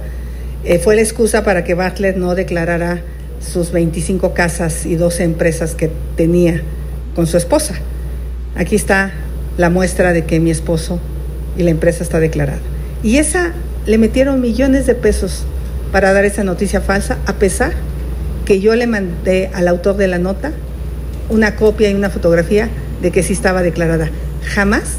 [0.63, 3.01] Eh, fue la excusa para que Bartlett no declarara
[3.39, 6.61] sus 25 casas y 12 empresas que tenía
[7.15, 7.75] con su esposa.
[8.55, 9.11] Aquí está
[9.57, 10.99] la muestra de que mi esposo
[11.57, 12.59] y la empresa está declarada.
[13.03, 13.53] Y esa
[13.87, 15.45] le metieron millones de pesos
[15.91, 17.73] para dar esa noticia falsa, a pesar
[18.45, 20.51] que yo le mandé al autor de la nota
[21.29, 22.69] una copia y una fotografía
[23.01, 24.09] de que sí estaba declarada.
[24.43, 24.95] Jamás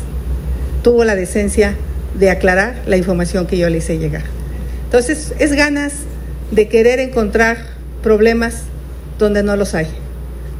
[0.83, 1.75] tuvo la decencia
[2.19, 4.25] de aclarar la información que yo le hice llegar.
[4.85, 5.93] Entonces, es ganas
[6.51, 7.59] de querer encontrar
[8.03, 8.65] problemas
[9.19, 9.87] donde no los hay.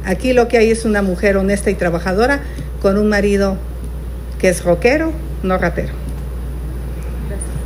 [0.05, 2.41] Aquí lo que hay es una mujer honesta y trabajadora
[2.81, 3.57] con un marido
[4.39, 5.11] que es rockero,
[5.43, 5.93] no ratero.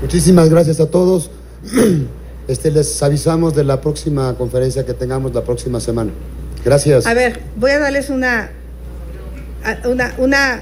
[0.01, 1.31] Muchísimas gracias a todos.
[2.47, 6.11] Este, les avisamos de la próxima conferencia que tengamos la próxima semana.
[6.63, 7.05] Gracias.
[7.05, 8.51] A ver, voy a darles una,
[9.85, 10.61] una, una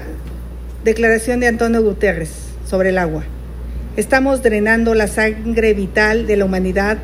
[0.84, 2.30] declaración de Antonio Guterres
[2.68, 3.24] sobre el agua.
[3.96, 6.98] Estamos drenando la sangre vital de la humanidad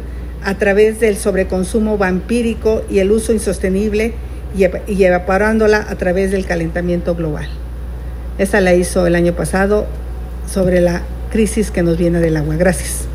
[0.45, 4.15] a través del sobreconsumo vampírico y el uso insostenible
[4.57, 7.49] y, evaporándola a través del calentamiento global.
[8.39, 9.87] Esta la hizo el año pasado
[10.53, 12.57] sobre la crisis que nos viene del agua.
[12.57, 13.12] Gracias.